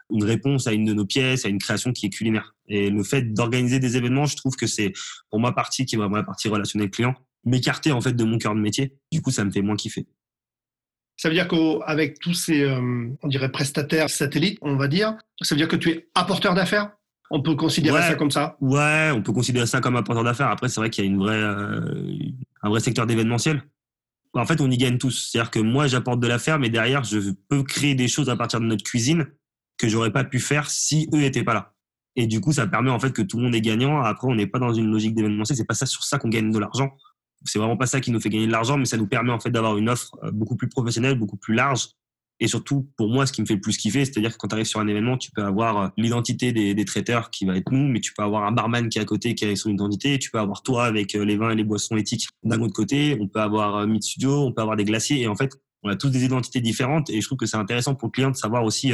[0.09, 2.55] une réponse à une de nos pièces, à une création qui est culinaire.
[2.67, 4.93] Et le fait d'organiser des événements, je trouve que c'est
[5.29, 7.13] pour moi partie qui est vraiment la partie relationnelle client,
[7.45, 8.95] m'écarter en fait de mon cœur de métier.
[9.11, 10.07] Du coup, ça me fait moins kiffer.
[11.17, 15.59] Ça veut dire qu'avec tous ces, on dirait prestataires satellites, on va dire, ça veut
[15.59, 16.96] dire que tu es apporteur d'affaires?
[17.29, 18.57] On peut considérer ça comme ça?
[18.61, 20.47] Ouais, on peut considérer ça comme un porteur d'affaires.
[20.47, 22.15] Après, c'est vrai qu'il y a une vraie, euh,
[22.63, 23.61] un vrai secteur d'événementiel.
[24.33, 25.29] En fait, on y gagne tous.
[25.31, 28.59] C'est-à-dire que moi, j'apporte de l'affaire, mais derrière, je peux créer des choses à partir
[28.59, 29.27] de notre cuisine
[29.77, 31.73] que j'aurais pas pu faire si eux étaient pas là.
[32.15, 34.01] Et du coup, ça permet en fait que tout le monde est gagnant.
[34.01, 35.57] Après, on n'est pas dans une logique d'événementiel.
[35.57, 36.95] C'est pas ça sur ça qu'on gagne de l'argent.
[37.45, 39.39] C'est vraiment pas ça qui nous fait gagner de l'argent, mais ça nous permet en
[39.39, 41.89] fait d'avoir une offre euh, beaucoup plus professionnelle, beaucoup plus large,
[42.39, 44.55] et surtout, pour moi, ce qui me fait le plus kiffer, c'est-à-dire que quand tu
[44.55, 47.87] arrives sur un événement, tu peux avoir euh, l'identité des, traiteurs qui va être nous,
[47.87, 50.29] mais tu peux avoir un barman qui est à côté qui a son identité, tu
[50.29, 53.27] peux avoir toi avec euh, les vins et les boissons éthiques d'un autre côté, on
[53.27, 55.51] peut avoir euh, Meat Studio, on peut avoir des glaciers, et en fait,
[55.83, 58.31] on a tous des identités différentes, et je trouve que c'est intéressant pour le client
[58.31, 58.91] de savoir aussi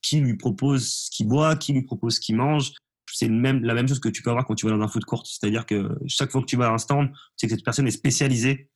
[0.00, 2.72] qui lui propose ce qu'il boit, qui lui propose ce qu'il mange.
[3.12, 5.26] C'est la même chose que tu peux avoir quand tu vas dans un food court,
[5.26, 7.92] c'est-à-dire que chaque fois que tu vas à un stand, sais que cette personne est
[7.92, 8.68] spécialisée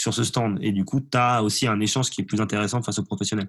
[0.00, 0.58] sur ce stand.
[0.62, 3.48] Et du coup, tu as aussi un échange qui est plus intéressant face aux professionnels.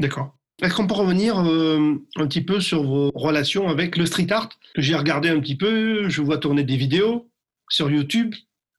[0.00, 0.34] D'accord.
[0.62, 4.48] Est-ce qu'on peut revenir euh, un petit peu sur vos relations avec le street art?
[4.74, 7.30] Que j'ai regardé un petit peu, je vois tourner des vidéos
[7.68, 8.34] sur YouTube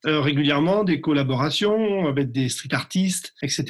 [0.08, 3.63] euh, régulièrement, des collaborations avec des street artistes, etc.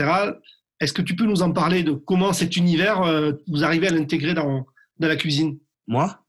[0.79, 3.91] Est-ce que tu peux nous en parler de comment cet univers, euh, vous arrivez à
[3.91, 4.65] l'intégrer dans,
[4.99, 5.60] dans la cuisine?
[5.88, 6.22] Moi?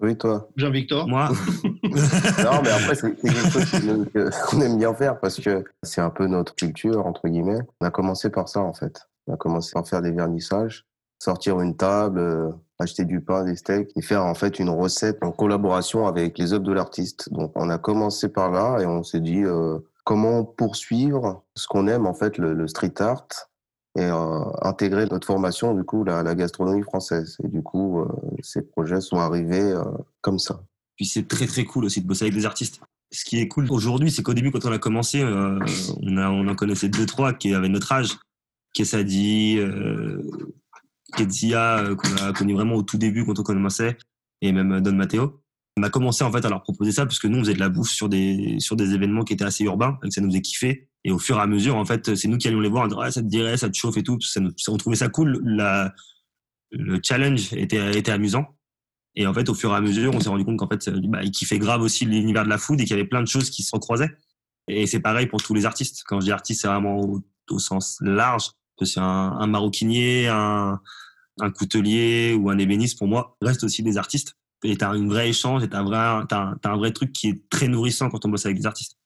[0.00, 0.48] Oui, toi.
[0.56, 1.30] Jean-Victor Moi
[1.82, 6.26] non, mais après, c'est quelque chose qu'on aime bien faire parce que c'est un peu
[6.26, 7.60] notre culture, entre guillemets.
[7.80, 9.08] On a commencé par ça, en fait.
[9.26, 10.86] On a commencé par faire des vernissages,
[11.18, 15.18] sortir une table, euh, acheter du pain, des steaks et faire en fait une recette
[15.22, 17.32] en collaboration avec les œuvres de l'artiste.
[17.32, 21.88] Donc, on a commencé par là et on s'est dit euh, comment poursuivre ce qu'on
[21.88, 23.26] aime, en fait, le, street art
[23.96, 27.36] et euh, intégrer notre formation, du coup, la, gastronomie française.
[27.44, 28.04] Et du coup,
[28.42, 29.74] ces projets sont arrivés
[30.20, 30.60] comme ça.
[30.96, 32.80] Puis c'est très très cool aussi de bosser avec des artistes.
[33.12, 35.58] Ce qui est cool aujourd'hui, c'est qu'au début, quand on a commencé, euh,
[36.02, 38.16] on, a, on en connaissait deux, trois qui avaient notre âge.
[38.74, 40.22] Kessadi, euh,
[41.20, 43.96] euh, qu'on a connu vraiment au tout début quand on commençait,
[44.42, 45.40] et même Don Matteo.
[45.78, 47.60] On a commencé en fait à leur proposer ça parce que nous on faisait de
[47.60, 50.28] la bouffe sur des sur des événements qui étaient assez urbains et que ça nous
[50.28, 52.70] faisait kiffer et au fur et à mesure en fait c'est nous qui allions les
[52.70, 55.10] voir on disait, ça te dirait ça te chauffe et tout ça on trouvait ça
[55.10, 55.94] cool la,
[56.70, 58.56] le challenge était était amusant
[59.16, 61.22] et en fait, au fur et à mesure, on s'est rendu compte qu'en fait, bah,
[61.22, 63.48] il kiffait grave aussi l'univers de la food et qu'il y avait plein de choses
[63.50, 64.10] qui se recroisaient.
[64.68, 66.02] Et c'est pareil pour tous les artistes.
[66.06, 68.50] Quand je dis artiste, c'est vraiment au, sens large.
[68.82, 70.80] C'est un, un, maroquinier, un,
[71.40, 74.36] un coutelier ou un ébéniste, pour moi, reste aussi des artistes.
[74.64, 77.48] Et t'as un vrai échange et t'as un vrai, as, un vrai truc qui est
[77.50, 78.96] très nourrissant quand on bosse avec des artistes.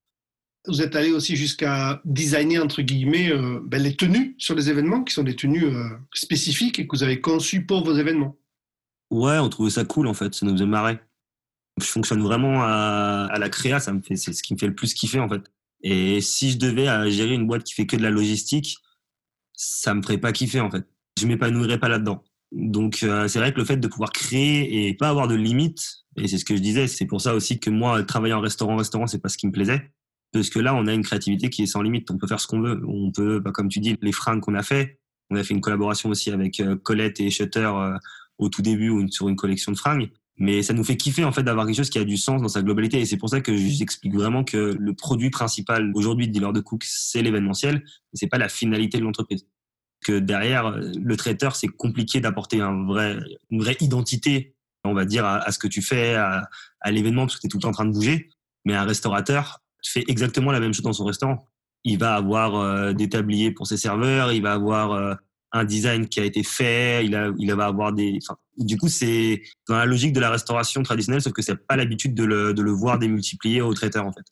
[0.67, 5.03] Vous êtes allé aussi jusqu'à designer, entre guillemets, euh, ben, les tenues sur les événements,
[5.03, 8.37] qui sont des tenues euh, spécifiques et que vous avez conçues pour vos événements.
[9.11, 11.01] Ouais, on trouvait ça cool en fait, ça nous faisait marrer.
[11.81, 14.75] Je fonctionne vraiment à, la créa, ça me fait, c'est ce qui me fait le
[14.75, 15.43] plus kiffer en fait.
[15.83, 18.77] Et si je devais euh, gérer une boîte qui fait que de la logistique,
[19.55, 20.85] ça me ferait pas kiffer en fait.
[21.19, 22.23] Je m'épanouirais pas là-dedans.
[22.53, 26.05] Donc euh, c'est vrai que le fait de pouvoir créer et pas avoir de limites,
[26.17, 28.77] et c'est ce que je disais, c'est pour ça aussi que moi travailler en restaurant,
[28.77, 29.93] restaurant, c'est pas ce qui me plaisait,
[30.33, 32.11] parce que là on a une créativité qui est sans limite.
[32.11, 32.83] On peut faire ce qu'on veut.
[32.87, 34.99] On peut, bah, comme tu dis, les fringues qu'on a fait.
[35.31, 37.71] On a fait une collaboration aussi avec euh, Colette et Shutter
[38.39, 40.11] au tout début sur une collection de fringues.
[40.41, 42.49] Mais ça nous fait kiffer en fait d'avoir quelque chose qui a du sens dans
[42.49, 42.99] sa globalité.
[42.99, 46.61] Et c'est pour ça que j'explique vraiment que le produit principal aujourd'hui de Dealer de
[46.61, 47.85] Cook, c'est l'événementiel.
[48.15, 49.47] C'est pas la finalité de l'entreprise.
[50.03, 53.19] Que derrière, le traiteur, c'est compliqué d'apporter un vrai,
[53.51, 56.49] une vraie identité, on va dire, à, ce que tu fais, à,
[56.87, 58.31] l'événement, parce que tu es tout le temps en train de bouger.
[58.65, 61.47] Mais un restaurateur fait exactement la même chose dans son restaurant.
[61.85, 65.15] Il va avoir euh, des tabliers pour ses serveurs, il va avoir euh,
[65.53, 68.19] un design qui a été fait, il va avoir des.
[68.59, 72.15] du coup, c'est dans la logique de la restauration traditionnelle, sauf que c'est pas l'habitude
[72.15, 74.23] de le, de le voir démultiplier au traiteur, en fait.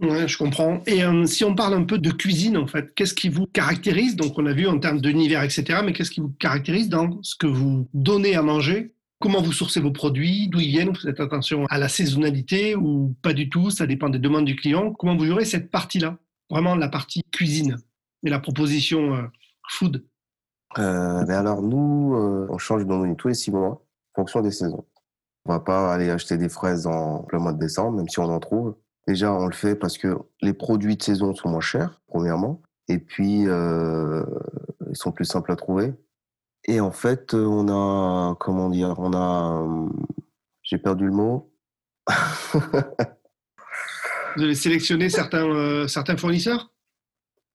[0.00, 0.80] Ouais, je comprends.
[0.86, 4.14] Et euh, si on parle un peu de cuisine, en fait, qu'est-ce qui vous caractérise?
[4.14, 7.34] Donc, on a vu en termes d'univers, etc., mais qu'est-ce qui vous caractérise dans ce
[7.34, 8.94] que vous donnez à manger?
[9.20, 10.46] Comment vous sourcez vos produits?
[10.48, 10.90] D'où ils viennent?
[10.90, 13.70] Vous faites attention à la saisonnalité ou pas du tout?
[13.70, 14.92] Ça dépend des demandes du client.
[14.92, 16.16] Comment vous gérez cette partie-là?
[16.48, 17.76] Vraiment la partie cuisine
[18.24, 19.22] et la proposition euh,
[19.68, 20.04] food
[20.76, 22.14] euh, alors, nous,
[22.50, 23.82] on change de menu tous les six mois,
[24.12, 24.84] en fonction des saisons.
[25.46, 28.24] On va pas aller acheter des fraises en plein mois de décembre, même si on
[28.24, 28.76] en trouve.
[29.08, 32.60] Déjà, on le fait parce que les produits de saison sont moins chers, premièrement.
[32.88, 34.22] Et puis, euh,
[34.90, 35.94] ils sont plus simples à trouver.
[36.66, 39.66] Et en fait, on a, comment dire, on a,
[40.62, 41.50] j'ai perdu le mot.
[44.36, 46.70] Vous avez sélectionné certains, certains fournisseurs?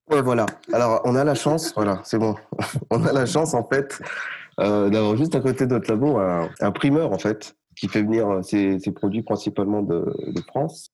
[0.09, 0.47] Ouais, voilà.
[0.71, 2.33] Alors, on a la chance, voilà, c'est bon.
[2.89, 4.01] on a la chance, en fait,
[4.59, 8.43] euh, d'avoir juste à côté de notre labo un, primeur, en fait, qui fait venir
[8.43, 10.03] ses, produits principalement de,
[10.47, 10.89] France.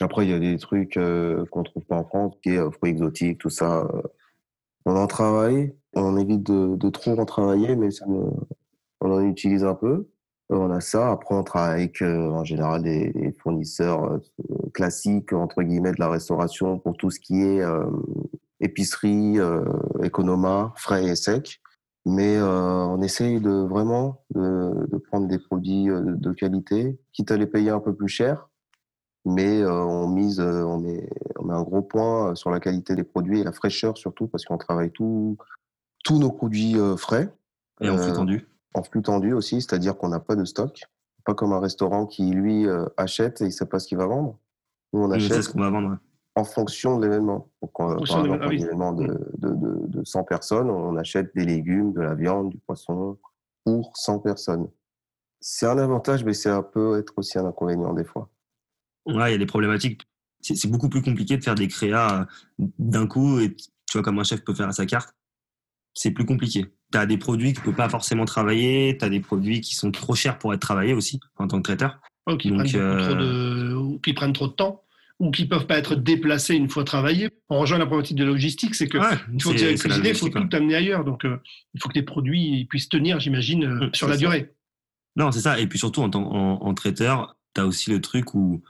[0.00, 2.70] Après, il y a des trucs euh, qu'on trouve pas en France, qui est euh,
[2.70, 3.86] fruits exotiques, tout ça.
[4.84, 5.74] On en travaille.
[5.94, 10.08] On évite de, trop en travailler, mais on en utilise un peu.
[10.48, 11.10] On a ça.
[11.10, 14.20] Après, on travaille avec, en général, des, fournisseurs
[14.72, 17.62] classiques, entre guillemets, de la restauration pour tout ce qui est
[18.62, 19.64] épicerie, euh,
[20.02, 21.60] économa, frais et sec.
[22.06, 27.36] Mais euh, on essaye de vraiment de, prendre des produits euh, de qualité, quitte à
[27.36, 28.48] les payer un peu plus cher,
[29.24, 31.08] mais on mise, on met,
[31.38, 34.44] on met un gros point sur la qualité des produits et la fraîcheur surtout, parce
[34.44, 35.36] qu'on travaille tout,
[36.04, 37.32] tous nos produits frais.
[37.80, 38.48] Et en flux tendu.
[38.74, 40.82] En flux tendu aussi, c'est-à-dire qu'on n'a pas de stock.
[41.24, 44.06] Pas comme un restaurant qui, lui, achète et il ne sait pas ce qu'il va
[44.06, 44.38] vendre.
[44.92, 45.42] Nous, on achète.
[45.42, 45.98] ce qu'on va vendre
[46.34, 47.48] en fonction de l'événement.
[47.60, 49.06] par exemple, un événement de,
[49.38, 53.18] de, de, 100 personnes, on achète des légumes, de la viande, du poisson
[53.64, 54.68] pour 100 personnes.
[55.40, 58.28] C'est un avantage, mais ça peut être aussi un inconvénient des fois.
[59.06, 60.02] Ouais, il y a des problématiques.
[60.40, 62.22] C'est beaucoup plus compliqué de faire des créas
[62.60, 65.14] euh, d'un coup, et tu vois, comme un chef peut faire à sa carte.
[65.94, 66.66] C'est plus compliqué.
[66.92, 69.74] Tu as des produits que tu peux pas forcément travailler, tu as des produits qui
[69.74, 72.00] sont trop chers pour être travaillés aussi en tant que traiteur.
[72.26, 73.98] Oh, qui, prennent trop de...
[74.02, 74.82] qui prennent trop de temps
[75.22, 77.28] ou qui peuvent pas être déplacés une fois travaillés.
[77.48, 78.98] On rejoint la problématique de logistique, c'est que
[79.32, 81.04] il faut que tu il faut tout amener ailleurs.
[81.04, 81.36] Donc, euh,
[81.74, 84.52] il faut que tes produits puissent tenir, j'imagine, euh, sur la durée.
[85.14, 85.60] Non, c'est ça.
[85.60, 88.62] Et puis surtout, en, en, traiteur, tu as aussi le truc où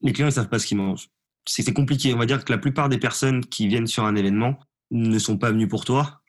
[0.00, 1.08] les clients ne savent pas ce qu'ils mangent.
[1.46, 2.12] C'est compliqué.
[2.14, 4.58] On va dire que la plupart des personnes qui viennent sur un événement
[4.90, 6.22] ne sont pas venues pour toi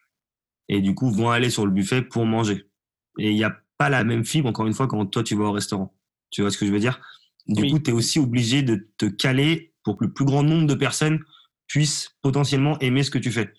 [0.70, 2.70] et du coup vont aller sur le buffet pour manger.
[3.18, 5.46] Et il n'y a pas la même fibre, encore une fois, quand toi tu vas
[5.46, 5.94] au restaurant.
[6.30, 7.02] Tu vois ce que je veux dire?
[7.48, 10.68] Du coup, tu es aussi obligé de te caler pour que le plus grand nombre
[10.68, 11.20] de personnes
[11.68, 13.54] puissent potentiellement aimer ce que tu fais.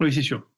[0.00, 0.49] Oui, c'est sûr.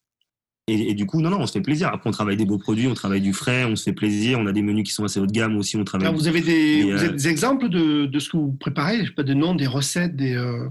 [0.73, 1.89] Et, du coup, non, non, on se fait plaisir.
[1.89, 4.39] Après, on travaille des beaux produits, on travaille du frais, on se fait plaisir.
[4.39, 5.77] On a des menus qui sont assez haut de gamme aussi.
[5.77, 6.13] On travaille.
[6.15, 9.01] vous avez des, euh, exemples de, de, ce que vous préparez?
[9.01, 10.35] Je sais pas des noms, des recettes, des.
[10.35, 10.69] Euh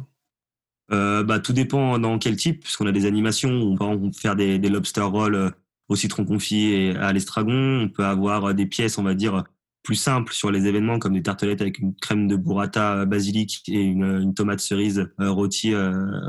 [0.91, 3.51] euh, bah, tout dépend dans quel type, puisqu'on a des animations.
[3.51, 5.53] On peut faire des, des lobster rolls
[5.87, 7.81] au citron confit et à l'estragon.
[7.83, 9.43] On peut avoir des pièces, on va dire,
[9.83, 13.81] plus simple sur les événements comme des tartelettes avec une crème de burrata basilic et
[13.81, 15.73] une, une tomate cerise rôtie,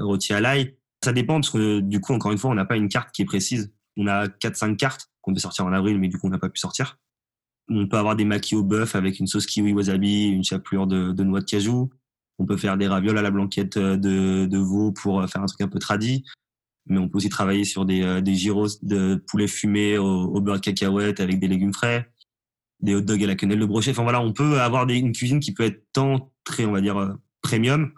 [0.01, 0.77] rôtie à l'ail.
[1.05, 3.23] Ça dépend parce que du coup, encore une fois, on n'a pas une carte qui
[3.23, 3.73] est précise.
[3.97, 6.49] On a 4-5 cartes qu'on peut sortir en avril, mais du coup, on n'a pas
[6.49, 6.99] pu sortir.
[7.69, 11.23] On peut avoir des maquis au bœuf avec une sauce kiwi wasabi, une chapelure de,
[11.23, 11.91] noix de cajou.
[12.39, 15.61] On peut faire des ravioles à la blanquette de, de veau pour faire un truc
[15.61, 16.25] un peu tradit.
[16.87, 20.61] Mais on peut aussi travailler sur des, des gyros de poulet fumé au, beurre de
[20.61, 22.13] cacahuète avec des légumes frais
[22.83, 23.93] des hot dogs à la quenelle de brochet.
[23.93, 26.99] Enfin voilà, on peut avoir une cuisine qui peut être tant très, on va dire,
[26.99, 27.93] euh, premium,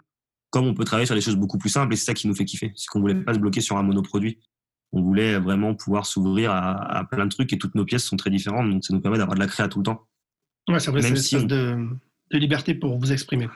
[0.55, 1.93] comme on peut travailler sur des choses beaucoup plus simples.
[1.93, 2.71] Et c'est ça qui nous fait kiffer.
[2.77, 4.39] C'est qu'on voulait pas se bloquer sur un monoproduit.
[4.93, 8.29] On voulait vraiment pouvoir s'ouvrir à, plein de trucs et toutes nos pièces sont très
[8.29, 8.69] différentes.
[8.71, 10.07] Donc ça nous permet d'avoir de la créa tout le temps.
[10.69, 11.75] Ouais, c'est vrai, c'est si de,
[12.31, 13.49] de liberté pour vous exprimer.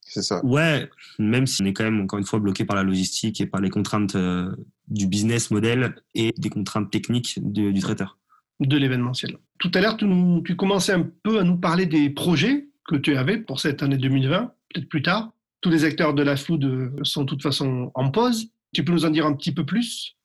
[0.00, 0.42] C'est ça.
[0.42, 3.46] Ouais, même si on est quand même encore une fois bloqué par la logistique et
[3.46, 4.56] par les contraintes euh,
[4.88, 8.16] du business model et des contraintes techniques du traiteur
[8.60, 9.36] de l'événementiel.
[9.58, 10.06] Tout à l'heure, tu,
[10.44, 13.98] tu, commençais un peu à nous parler des projets que tu avais pour cette année
[13.98, 15.32] 2020, peut-être plus tard.
[15.60, 18.48] Tous les acteurs de la food euh, sont de toute façon en pause.
[18.72, 20.16] Tu peux nous en dire un petit peu plus?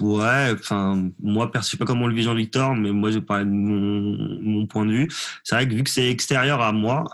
[0.00, 3.50] Ouais, enfin, moi, je sais pas comment le vit Jean-Victor, mais moi, je parler de
[3.50, 5.08] mon, point de vue.
[5.44, 7.04] C'est vrai que vu que c'est extérieur à moi,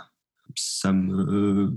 [0.55, 1.77] ça me,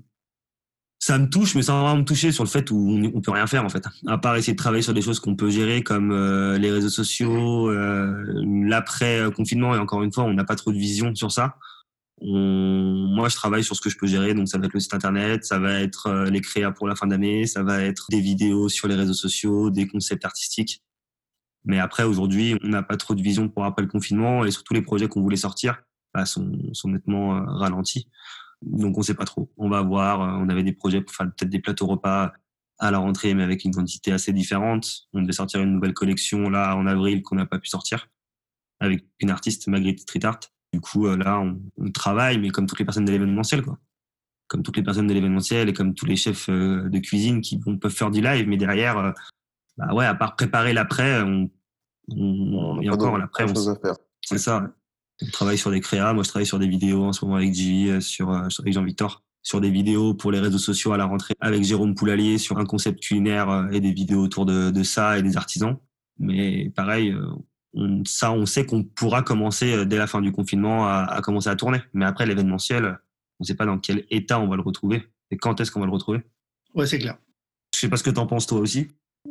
[0.99, 3.47] ça me touche, mais sans vraiment me toucher sur le fait où on, peut rien
[3.47, 6.11] faire en fait, à part essayer de travailler sur des choses qu'on peut gérer comme
[6.11, 10.71] euh, les réseaux sociaux, euh, l'après confinement et encore une fois, on n'a pas trop
[10.71, 11.55] de vision sur ça.
[12.21, 14.93] Moi, je travaille sur ce que je peux gérer, donc ça va être le site
[14.93, 18.19] internet, ça va être euh, les créas pour la fin d'année, ça va être des
[18.19, 20.83] vidéos sur les réseaux sociaux, des concepts artistiques.
[21.65, 24.73] Mais après, aujourd'hui, on n'a pas trop de vision pour après le confinement et surtout
[24.73, 25.81] les projets qu'on voulait sortir
[26.13, 28.09] bah, sont, sont nettement euh, ralentis.
[28.61, 29.51] Donc on sait pas trop.
[29.57, 30.21] On va voir.
[30.21, 32.33] Euh, on avait des projets pour faire peut-être des plateaux repas
[32.79, 35.07] à la rentrée, mais avec une quantité assez différente.
[35.13, 38.07] On devait sortir une nouvelle collection là en avril qu'on n'a pas pu sortir
[38.79, 40.39] avec une artiste, Marguerite Street Art.
[40.73, 43.77] Du coup, euh, là, on, on, travaille, mais comme toutes les personnes de l'événementiel, quoi.
[44.47, 47.57] Comme toutes les personnes de l'événementiel et comme tous les chefs euh, de cuisine qui
[47.57, 49.13] vont, peuvent faire du live, mais derrière,
[49.77, 51.49] bah ouais, à part préparer l'après, on,
[52.15, 53.45] on, et encore l'après,
[54.21, 54.71] c'est ça.
[55.21, 56.13] On travaille sur des créas.
[56.13, 58.73] Moi, je travaille sur des vidéos en ce moment avec J, euh, sur, euh, avec
[58.73, 62.57] Jean-Victor, sur des vidéos pour les réseaux sociaux à la rentrée avec Jérôme Poulalier sur
[62.57, 65.77] un concept culinaire euh, et des vidéos autour de, de ça et des artisans.
[66.19, 67.15] Mais pareil,
[67.73, 71.49] on, ça, on sait qu'on pourra commencer dès la fin du confinement à, à commencer
[71.49, 71.79] à tourner.
[71.93, 72.99] Mais après, l'événementiel,
[73.39, 75.79] on ne sait pas dans quel état on va le retrouver et quand est-ce qu'on
[75.79, 76.21] va le retrouver.
[76.75, 77.17] Ouais, c'est clair.
[77.73, 78.87] Je sais pas ce que tu en penses toi aussi.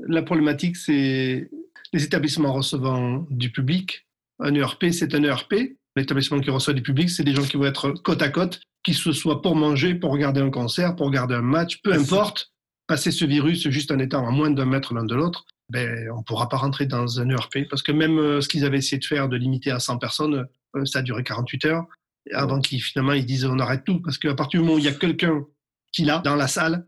[0.06, 1.50] La problématique, c'est
[1.92, 4.06] les établissements recevant du public.
[4.40, 5.54] Un ERP, c'est un ERP.
[5.96, 8.94] L'établissement qui reçoit du public, c'est des gens qui vont être côte à côte, qui
[8.94, 12.52] ce soit pour manger, pour regarder un concert, pour regarder un match, peu importe.
[12.86, 16.18] Passer ce virus juste en étant à moins d'un mètre l'un de l'autre, ben, on
[16.18, 17.68] ne pourra pas rentrer dans un ERP.
[17.68, 20.46] Parce que même euh, ce qu'ils avaient essayé de faire, de limiter à 100 personnes,
[20.76, 21.86] euh, ça a duré 48 heures.
[22.32, 24.00] Avant qu'ils finalement ils disent on arrête tout.
[24.00, 25.44] Parce qu'à partir du moment où il y a quelqu'un
[25.92, 26.86] qui l'a dans la salle,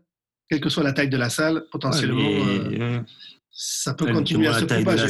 [0.49, 2.99] quelle que soit la taille de la salle, potentiellement, euh,
[3.51, 5.07] ça peut continuer à se propager.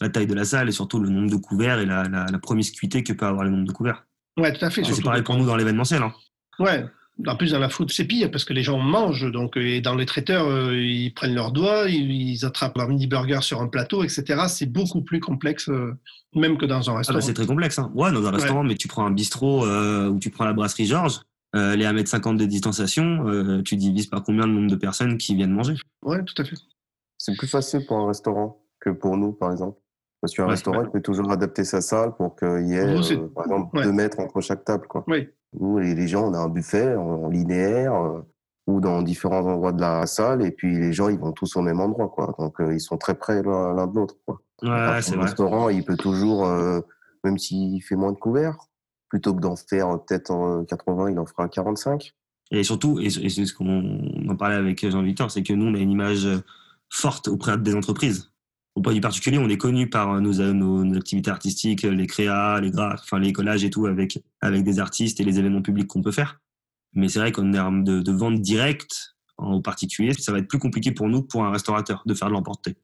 [0.00, 3.12] La, taille de la salle et surtout le nombre de couverts et la, promiscuité que
[3.12, 4.06] peut avoir le nombre de couverts.
[4.38, 4.82] Ouais, tout à fait.
[4.82, 6.02] c'est pareil pour nous dans l'événementiel.
[6.02, 6.14] Hein.
[6.58, 6.86] Ouais.
[7.26, 9.30] En plus, dans la food, c'est pire parce que les gens mangent.
[9.30, 13.40] Donc, et dans les traiteurs, euh, ils prennent leurs doigts, ils, attrapent leur mini burger
[13.42, 14.44] sur un plateau, etc.
[14.48, 15.92] C'est beaucoup plus complexe, euh,
[16.34, 17.20] même que dans un ah bah, restaurant.
[17.20, 17.78] c'est très complexe.
[17.78, 17.90] Hein.
[17.94, 21.20] Ouais, dans un restaurant, mais tu prends un bistrot ou tu prends la brasserie Georges,
[21.56, 25.34] euh, les 1m50 de distanciation, euh, tu divises par combien le nombre de personnes qui
[25.34, 25.74] viennent manger?
[26.02, 26.56] Ouais, tout à fait.
[27.18, 29.78] C'est plus facile pour un restaurant que pour nous, par exemple.
[30.20, 33.46] Parce qu'un restaurant, il peut toujours adapter sa salle pour qu'il y ait, euh, par
[33.46, 34.86] exemple, deux mètres entre chaque table.
[34.86, 35.02] Quoi.
[35.08, 35.28] Oui.
[35.58, 37.92] Nous, les gens, on a un buffet en, linéaire
[38.66, 41.62] ou dans différents endroits de la salle, et puis les gens, ils vont tous au
[41.62, 42.08] même endroit.
[42.08, 42.34] Quoi.
[42.38, 44.14] Donc, ils sont très près l'un de l'autre.
[44.62, 45.24] Ouais, c'est vrai.
[45.24, 46.46] restaurant, il peut toujours,
[47.24, 48.58] même s'il fait moins de couverts,
[49.08, 52.14] plutôt que d'en faire euh, peut-être 80, il en fera 45.
[52.52, 55.78] Et surtout, et c'est ce qu'on en parlait avec Jean-Victor, c'est que nous, on a
[55.78, 56.42] une image euh,
[56.88, 58.32] forte auprès des entreprises.
[58.76, 62.60] Au point du particulier, on est connu par euh, nos, nos, activités artistiques, les créas,
[62.60, 65.88] les graphes, enfin les collages et tout avec, avec des artistes et les événements publics
[65.88, 66.40] qu'on peut faire.
[66.92, 70.58] Mais c'est vrai qu'en termes de, de vente directe au particulier, ça va être plus
[70.58, 72.76] compliqué pour nous que pour un restaurateur de faire de l'emporter.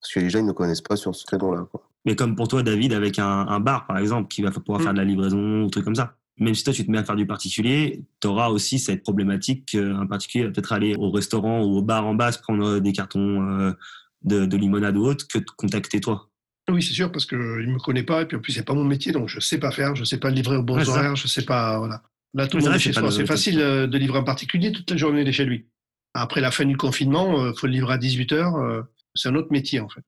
[0.00, 1.66] Parce que les gens ils ne connaissent pas sur ce créneau-là.
[2.04, 4.98] Mais comme pour toi, David, avec un, bar, par exemple, qui va pouvoir faire de
[4.98, 6.16] la livraison ou trucs comme ça.
[6.36, 9.66] Même si toi, tu te mets à faire du particulier, tu auras aussi cette problématique
[9.66, 13.48] qu'un particulier va peut-être aller au restaurant ou au bar en bas, prendre des cartons
[13.48, 13.72] euh,
[14.24, 16.28] de, limonade ou autre, que de contacter toi.
[16.70, 18.74] Oui, c'est sûr, parce qu'il ne me connaît pas, et puis en plus, c'est pas
[18.74, 20.80] mon métier, donc je ne sais pas faire, je ne sais pas livrer au bon
[20.80, 21.78] horaires, je ne sais pas.
[21.78, 22.02] Voilà.
[22.32, 23.10] Là, tout le monde est chez soi.
[23.10, 25.66] C'est facile euh, de livrer un particulier toute la journée, il est chez lui.
[26.14, 28.84] Après la fin du confinement, il euh, faut le livrer à 18h.
[29.14, 30.04] c'est un autre métier, en fait.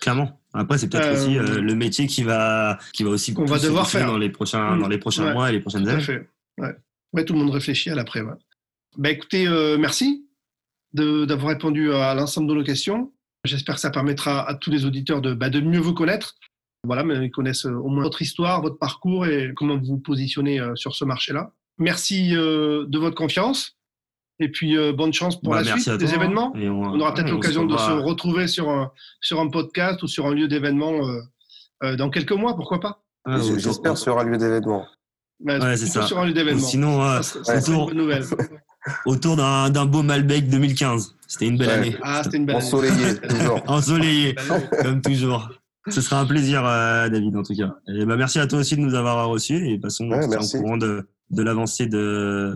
[0.00, 0.40] Clairement.
[0.52, 3.88] Après, c'est peut-être aussi euh, le métier qui va, qui va aussi qu'on va devoir
[3.88, 6.00] faire dans les prochains, dans les prochains mois et les prochaines années.
[6.00, 6.28] Fait.
[6.58, 7.24] Ouais.
[7.24, 8.22] tout le monde réfléchit à l'après.
[8.96, 10.26] Bah, écoutez, euh, merci
[10.92, 13.12] d'avoir répondu à l'ensemble de nos questions.
[13.44, 16.34] J'espère que ça permettra à tous les auditeurs de, bah, de mieux vous connaître.
[16.84, 20.60] Voilà, mais ils connaissent au moins votre histoire, votre parcours et comment vous vous positionnez
[20.60, 21.52] euh, sur ce marché-là.
[21.78, 23.76] Merci de votre confiance.
[24.40, 26.52] Et puis, euh, bonne chance pour bah, la suite des événements.
[26.54, 30.34] On, aura peut-être l'occasion de se retrouver sur un, sur un podcast ou sur un
[30.34, 31.20] lieu d'événement euh,
[31.84, 34.86] euh, dans quelques mois, pourquoi pas ah, J'espère sur un lieu d'événement.
[35.40, 36.02] ouais, c'est ça.
[36.02, 36.66] Sur un lieu d'événement.
[36.66, 37.92] Sinon, autour,
[39.06, 41.16] autour d'un beau Malbec 2015.
[41.26, 41.96] C'était une belle année.
[42.02, 43.62] Ah, c'était une belle Ensoleillé, toujours.
[43.66, 44.34] Ensoleillé,
[44.82, 45.50] comme toujours.
[45.88, 47.76] Ce sera un plaisir, David, en tout cas.
[47.88, 50.76] Et bah, merci à toi aussi de nous avoir reçus et passons ouais, au courant
[50.76, 52.54] de, de l'avancée de,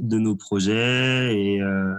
[0.00, 1.94] de nos projets et, euh,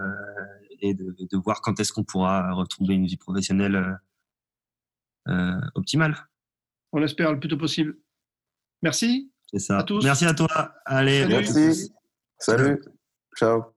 [0.82, 3.99] et de, de, voir quand est-ce qu'on pourra retrouver une vie professionnelle
[5.27, 6.15] euh, optimale.
[6.91, 7.97] On l'espère le plus tôt possible.
[8.82, 9.32] Merci.
[9.51, 9.79] C'est ça.
[9.79, 10.04] À tous.
[10.04, 10.73] Merci à toi.
[10.85, 11.25] Allez.
[11.27, 11.93] Merci.
[12.39, 12.79] Salut.
[13.40, 13.73] So